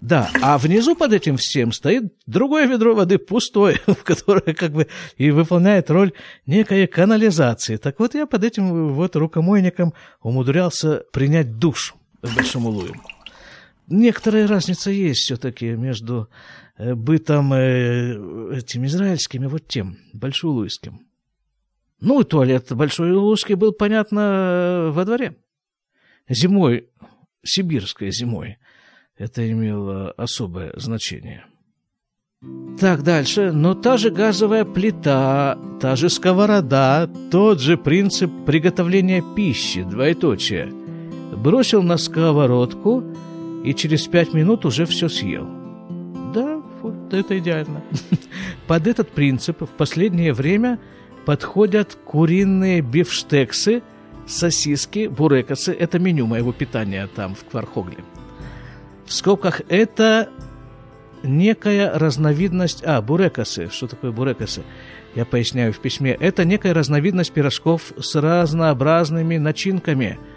Да, 0.00 0.30
а 0.40 0.58
внизу 0.58 0.96
под 0.96 1.12
этим 1.12 1.36
всем 1.36 1.70
стоит 1.70 2.12
другое 2.26 2.66
ведро 2.66 2.94
воды 2.94 3.18
пустое, 3.18 3.78
которое 4.04 4.52
как 4.54 4.72
бы 4.72 4.88
и 5.16 5.30
выполняет 5.30 5.90
роль 5.90 6.12
некой 6.46 6.86
канализации. 6.88 7.76
Так 7.76 8.00
вот 8.00 8.14
я 8.14 8.26
под 8.26 8.42
этим 8.42 8.94
вот 8.94 9.14
рукомойником 9.14 9.94
умудрялся 10.20 11.04
принять 11.12 11.58
душ 11.58 11.94
в 12.22 12.34
Большом 12.34 12.66
Улуе. 12.66 12.92
Некоторая 13.88 14.46
разница 14.46 14.90
есть 14.90 15.20
все-таки 15.20 15.72
между 15.72 16.28
Э, 16.82 16.94
бытом 16.94 17.52
э, 17.52 18.56
этим 18.56 18.86
израильским 18.86 19.44
и 19.44 19.46
вот 19.46 19.68
тем, 19.68 19.98
большоулуйским. 20.12 21.06
Ну, 22.00 22.20
и 22.20 22.24
туалет 22.24 22.72
большой 22.72 23.12
улуйский 23.12 23.54
был, 23.54 23.72
понятно, 23.72 24.90
во 24.92 25.04
дворе. 25.04 25.36
Зимой, 26.28 26.88
сибирской 27.44 28.10
зимой, 28.10 28.58
это 29.16 29.48
имело 29.48 30.10
особое 30.12 30.72
значение. 30.76 31.44
Так, 32.80 33.04
дальше. 33.04 33.52
Но 33.52 33.74
та 33.74 33.96
же 33.96 34.10
газовая 34.10 34.64
плита, 34.64 35.56
та 35.80 35.94
же 35.94 36.08
сковорода, 36.10 37.08
тот 37.30 37.60
же 37.60 37.76
принцип 37.76 38.32
приготовления 38.44 39.22
пищи, 39.36 39.84
двоеточие. 39.84 40.81
Бросил 41.42 41.82
на 41.82 41.96
сковородку 41.96 43.02
и 43.64 43.74
через 43.74 44.06
пять 44.06 44.32
минут 44.32 44.64
уже 44.64 44.86
все 44.86 45.08
съел. 45.08 45.48
Да, 46.32 46.62
вот 46.82 47.12
это 47.12 47.36
идеально. 47.36 47.82
Под 48.68 48.86
этот 48.86 49.10
принцип 49.10 49.62
в 49.62 49.66
последнее 49.66 50.34
время 50.34 50.78
подходят 51.26 51.98
куриные 52.04 52.80
бифштексы, 52.80 53.82
сосиски, 54.24 55.08
бурекосы. 55.08 55.72
Это 55.72 55.98
меню 55.98 56.26
моего 56.26 56.52
питания 56.52 57.08
там, 57.12 57.34
в 57.34 57.44
Квархогле. 57.44 58.04
В 59.04 59.12
скобках 59.12 59.62
это 59.68 60.28
некая 61.24 61.98
разновидность... 61.98 62.84
А, 62.86 63.02
бурекосы. 63.02 63.68
Что 63.68 63.88
такое 63.88 64.12
бурекосы? 64.12 64.62
Я 65.16 65.24
поясняю 65.24 65.72
в 65.72 65.80
письме. 65.80 66.12
Это 66.12 66.44
некая 66.44 66.72
разновидность 66.72 67.32
пирожков 67.32 67.92
с 67.98 68.14
разнообразными 68.14 69.38
начинками– 69.38 70.20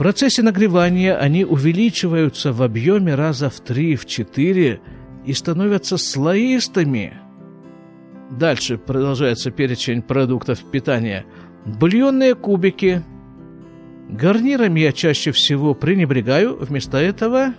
процессе 0.00 0.42
нагревания 0.42 1.14
они 1.14 1.44
увеличиваются 1.44 2.54
в 2.54 2.62
объеме 2.62 3.14
раза 3.14 3.50
в 3.50 3.60
3-4 3.60 4.80
и 5.26 5.32
становятся 5.34 5.98
слоистыми. 5.98 7.18
Дальше 8.30 8.78
продолжается 8.78 9.50
перечень 9.50 10.00
продуктов 10.00 10.64
питания. 10.70 11.26
Бульонные 11.66 12.34
кубики. 12.34 13.04
Гарнирами 14.08 14.80
я 14.80 14.92
чаще 14.92 15.32
всего 15.32 15.74
пренебрегаю. 15.74 16.56
Вместо 16.56 16.96
этого... 16.96 17.52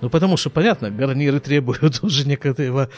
Ну, 0.00 0.08
потому 0.08 0.38
что, 0.38 0.48
понятно, 0.48 0.90
гарниры 0.90 1.40
требуют 1.40 1.98
уже 2.02 2.26
некоего, 2.26 2.88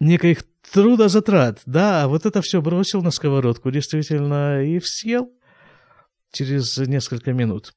неких 0.00 0.42
трудозатрат. 0.72 1.60
Да, 1.64 2.02
а 2.02 2.08
вот 2.08 2.26
это 2.26 2.42
все 2.42 2.60
бросил 2.60 3.02
на 3.02 3.12
сковородку, 3.12 3.70
действительно, 3.70 4.64
и 4.64 4.80
съел 4.80 5.30
через 6.32 6.76
несколько 6.76 7.32
минут. 7.32 7.72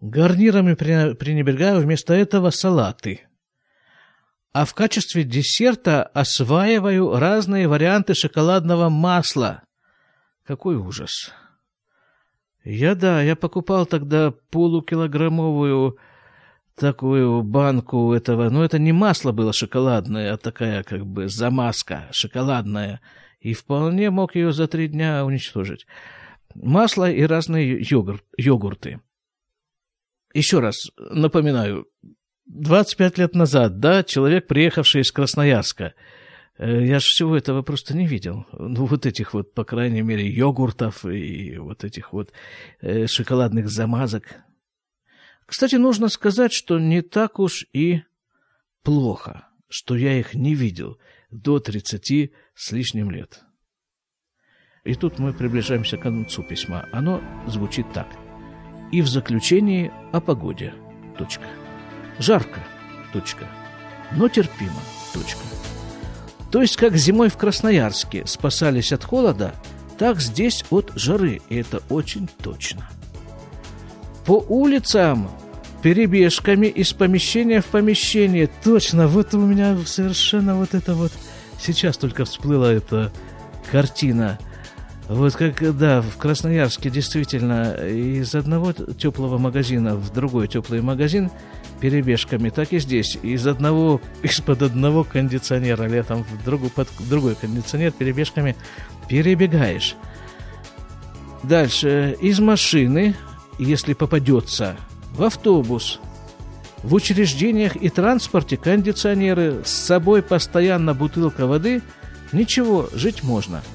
Гарнирами 0.00 0.74
пренебрегаю 0.74 1.80
вместо 1.80 2.14
этого 2.14 2.50
салаты. 2.50 3.22
А 4.52 4.64
в 4.64 4.74
качестве 4.74 5.24
десерта 5.24 6.04
осваиваю 6.04 7.18
разные 7.18 7.68
варианты 7.68 8.14
шоколадного 8.14 8.88
масла. 8.88 9.62
Какой 10.46 10.76
ужас. 10.76 11.32
Я, 12.64 12.94
да, 12.94 13.22
я 13.22 13.34
покупал 13.34 13.86
тогда 13.86 14.32
полукилограммовую 14.50 15.98
такую 16.76 17.42
банку 17.42 18.12
этого, 18.12 18.50
но 18.50 18.64
это 18.64 18.78
не 18.78 18.92
масло 18.92 19.32
было 19.32 19.52
шоколадное, 19.52 20.32
а 20.32 20.36
такая 20.36 20.84
как 20.84 21.04
бы 21.06 21.28
замазка 21.28 22.06
шоколадная, 22.12 23.00
и 23.40 23.52
вполне 23.52 24.10
мог 24.10 24.36
ее 24.36 24.52
за 24.52 24.68
три 24.68 24.88
дня 24.88 25.24
уничтожить. 25.24 25.86
Масло 26.54 27.10
и 27.10 27.22
разные 27.22 27.80
йогурт, 27.80 28.24
йогурты. 28.36 29.00
Еще 30.34 30.60
раз 30.60 30.90
напоминаю, 30.98 31.86
25 32.46 33.18
лет 33.18 33.34
назад, 33.34 33.78
да, 33.78 34.02
человек, 34.02 34.46
приехавший 34.46 35.02
из 35.02 35.12
Красноярска, 35.12 35.94
э, 36.58 36.84
я 36.86 36.98
же 36.98 37.06
всего 37.06 37.36
этого 37.36 37.62
просто 37.62 37.96
не 37.96 38.06
видел. 38.06 38.46
Ну, 38.52 38.86
вот 38.86 39.06
этих 39.06 39.34
вот, 39.34 39.54
по 39.54 39.64
крайней 39.64 40.02
мере, 40.02 40.28
йогуртов 40.28 41.04
и 41.04 41.58
вот 41.58 41.84
этих 41.84 42.12
вот 42.12 42.32
э, 42.80 43.06
шоколадных 43.06 43.68
замазок. 43.68 44.36
Кстати, 45.46 45.76
нужно 45.76 46.08
сказать, 46.08 46.52
что 46.52 46.78
не 46.78 47.02
так 47.02 47.38
уж 47.38 47.66
и 47.72 48.02
плохо, 48.82 49.48
что 49.68 49.96
я 49.96 50.18
их 50.18 50.34
не 50.34 50.54
видел 50.54 50.98
до 51.30 51.58
30 51.58 52.32
с 52.54 52.72
лишним 52.72 53.10
лет. 53.10 53.44
И 54.84 54.94
тут 54.94 55.18
мы 55.18 55.32
приближаемся 55.32 55.96
к 55.96 56.02
концу 56.02 56.42
письма. 56.42 56.88
Оно 56.92 57.22
звучит 57.46 57.92
так– 57.92 58.08
и 58.92 59.02
в 59.02 59.08
заключении 59.08 59.90
о 60.12 60.20
погоде. 60.20 60.74
Точка. 61.16 61.44
Жарко. 62.18 62.60
Точка. 63.12 63.46
Но 64.12 64.28
терпимо. 64.28 64.80
Точка. 65.12 65.40
То 66.50 66.62
есть, 66.62 66.76
как 66.76 66.96
зимой 66.96 67.28
в 67.28 67.36
Красноярске 67.36 68.26
спасались 68.26 68.92
от 68.92 69.04
холода, 69.04 69.54
так 69.98 70.20
здесь 70.20 70.64
от 70.70 70.92
жары, 70.94 71.42
и 71.48 71.56
это 71.56 71.82
очень 71.90 72.28
точно. 72.42 72.88
По 74.24 74.44
улицам 74.48 75.28
перебежками 75.82 76.66
из 76.66 76.92
помещения 76.92 77.60
в 77.60 77.66
помещение. 77.66 78.48
Точно, 78.64 79.08
вот 79.08 79.34
у 79.34 79.40
меня 79.40 79.76
совершенно 79.86 80.56
вот 80.56 80.74
это 80.74 80.94
вот... 80.94 81.12
Сейчас 81.60 81.96
только 81.96 82.24
всплыла 82.24 82.72
эта 82.72 83.12
картина 83.70 84.38
вот 85.08 85.36
как, 85.36 85.76
да, 85.78 86.02
в 86.02 86.18
Красноярске 86.18 86.90
действительно 86.90 87.72
из 87.72 88.34
одного 88.34 88.74
теплого 88.74 89.38
магазина 89.38 89.96
в 89.96 90.12
другой 90.12 90.48
теплый 90.48 90.82
магазин 90.82 91.30
перебежками, 91.80 92.50
так 92.50 92.74
и 92.74 92.78
здесь. 92.78 93.16
Из 93.22 93.46
одного, 93.46 94.02
из-под 94.22 94.60
одного 94.60 95.04
кондиционера 95.04 95.84
летом 95.84 96.24
в 96.24 96.44
другой, 96.44 96.68
под 96.68 96.88
другой 97.08 97.36
кондиционер 97.36 97.92
перебежками 97.92 98.54
перебегаешь. 99.08 99.96
Дальше. 101.42 102.14
Из 102.20 102.38
машины, 102.38 103.16
если 103.58 103.94
попадется, 103.94 104.76
в 105.12 105.22
автобус, 105.22 106.00
в 106.82 106.92
учреждениях 106.92 107.76
и 107.76 107.88
транспорте 107.88 108.58
кондиционеры, 108.58 109.62
с 109.64 109.70
собой 109.70 110.20
постоянно 110.20 110.92
бутылка 110.92 111.46
воды, 111.46 111.80
ничего, 112.32 112.90
жить 112.92 113.22
можно– 113.22 113.62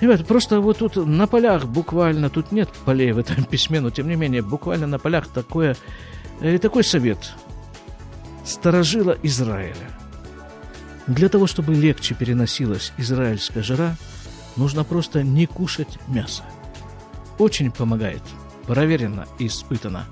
Ребята, 0.00 0.24
просто 0.24 0.60
вот 0.60 0.78
тут 0.78 0.96
на 0.96 1.26
полях 1.26 1.66
буквально, 1.66 2.30
тут 2.30 2.52
нет 2.52 2.68
полей 2.84 3.12
в 3.12 3.18
этом 3.18 3.44
письме, 3.50 3.80
но 3.80 3.90
тем 3.90 4.08
не 4.08 4.16
менее, 4.16 4.42
буквально 4.42 4.86
на 4.86 4.98
полях 4.98 5.26
такое, 5.28 5.76
э, 6.40 6.58
такой 6.58 6.84
совет. 6.84 7.32
Сторожила 8.44 9.16
Израиля. 9.22 9.90
Для 11.06 11.28
того, 11.28 11.46
чтобы 11.46 11.74
легче 11.74 12.14
переносилась 12.14 12.92
израильская 12.96 13.62
жара, 13.62 13.96
нужно 14.56 14.84
просто 14.84 15.22
не 15.22 15.46
кушать 15.46 15.98
мясо. 16.06 16.44
Очень 17.38 17.70
помогает. 17.70 18.22
Проверено 18.66 19.26
и 19.38 19.46
испытано. 19.46 20.04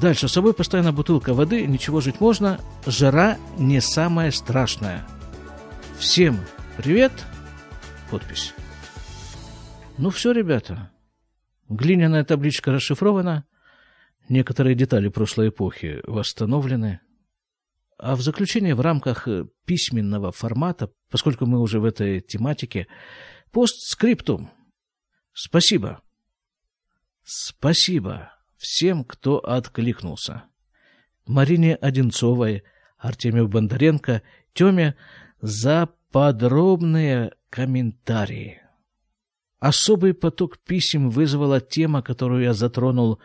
Дальше, 0.00 0.28
с 0.28 0.32
собой 0.32 0.52
постоянно 0.52 0.92
бутылка 0.92 1.32
воды, 1.32 1.66
ничего 1.66 2.00
жить 2.00 2.20
можно. 2.20 2.60
Жара 2.86 3.38
не 3.58 3.80
самое 3.80 4.32
страшное. 4.32 5.06
Всем 5.98 6.38
привет. 6.76 7.12
Подпись. 8.10 8.54
Ну 9.98 10.10
все, 10.10 10.32
ребята. 10.32 10.90
Глиняная 11.70 12.22
табличка 12.22 12.70
расшифрована. 12.70 13.46
Некоторые 14.28 14.74
детали 14.74 15.08
прошлой 15.08 15.48
эпохи 15.48 16.00
восстановлены. 16.06 17.00
А 17.98 18.14
в 18.14 18.20
заключение 18.20 18.74
в 18.74 18.82
рамках 18.82 19.26
письменного 19.64 20.32
формата, 20.32 20.90
поскольку 21.10 21.46
мы 21.46 21.60
уже 21.60 21.80
в 21.80 21.86
этой 21.86 22.20
тематике, 22.20 22.88
постскриптум. 23.52 24.50
Спасибо. 25.32 26.02
Спасибо 27.24 28.32
всем, 28.58 29.02
кто 29.02 29.38
откликнулся. 29.38 30.44
Марине 31.26 31.74
Одинцовой, 31.74 32.64
Артемию 32.98 33.48
Бондаренко, 33.48 34.22
Теме 34.52 34.94
за 35.40 35.88
подробные 36.12 37.32
комментарии. 37.48 38.65
Особый 39.58 40.12
поток 40.12 40.58
писем 40.58 41.08
вызвала 41.08 41.60
тема, 41.60 42.02
которую 42.02 42.42
я 42.42 42.52
затронул 42.52 43.20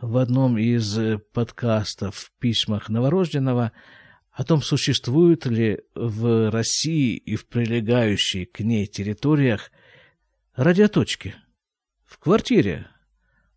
в 0.00 0.16
одном 0.16 0.58
из 0.58 0.98
подкастов 1.32 2.16
в 2.16 2.32
письмах 2.38 2.88
новорожденного 2.88 3.72
о 4.32 4.44
том, 4.44 4.62
существуют 4.62 5.46
ли 5.46 5.80
в 5.94 6.50
России 6.50 7.16
и 7.16 7.36
в 7.36 7.46
прилегающей 7.46 8.44
к 8.44 8.60
ней 8.60 8.86
территориях 8.86 9.70
радиоточки. 10.56 11.36
В 12.04 12.18
квартире 12.18 12.88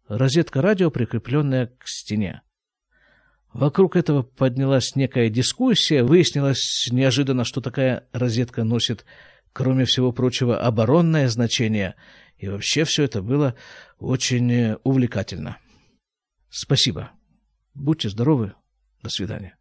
розетка 0.08 0.62
радио, 0.62 0.92
прикрепленная 0.92 1.68
к 1.78 1.88
стене. 1.88 2.44
Вокруг 3.54 3.96
этого 3.96 4.22
поднялась 4.22 4.96
некая 4.96 5.30
дискуссия. 5.30 6.04
Выяснилось 6.04 6.88
неожиданно, 6.92 7.44
что 7.44 7.62
такая 7.62 8.08
розетка 8.14 8.64
носит, 8.64 9.06
кроме 9.54 9.86
всего 9.86 10.12
прочего, 10.12 10.60
оборонное 10.60 11.28
значение. 11.28 11.96
И 12.38 12.48
вообще 12.48 12.84
все 12.86 13.04
это 13.04 13.22
было 13.22 13.56
очень 13.98 14.78
увлекательно. 14.84 15.58
Спасибо. 16.50 17.12
Будьте 17.74 18.10
здоровы. 18.10 18.54
До 19.02 19.10
свидания. 19.10 19.59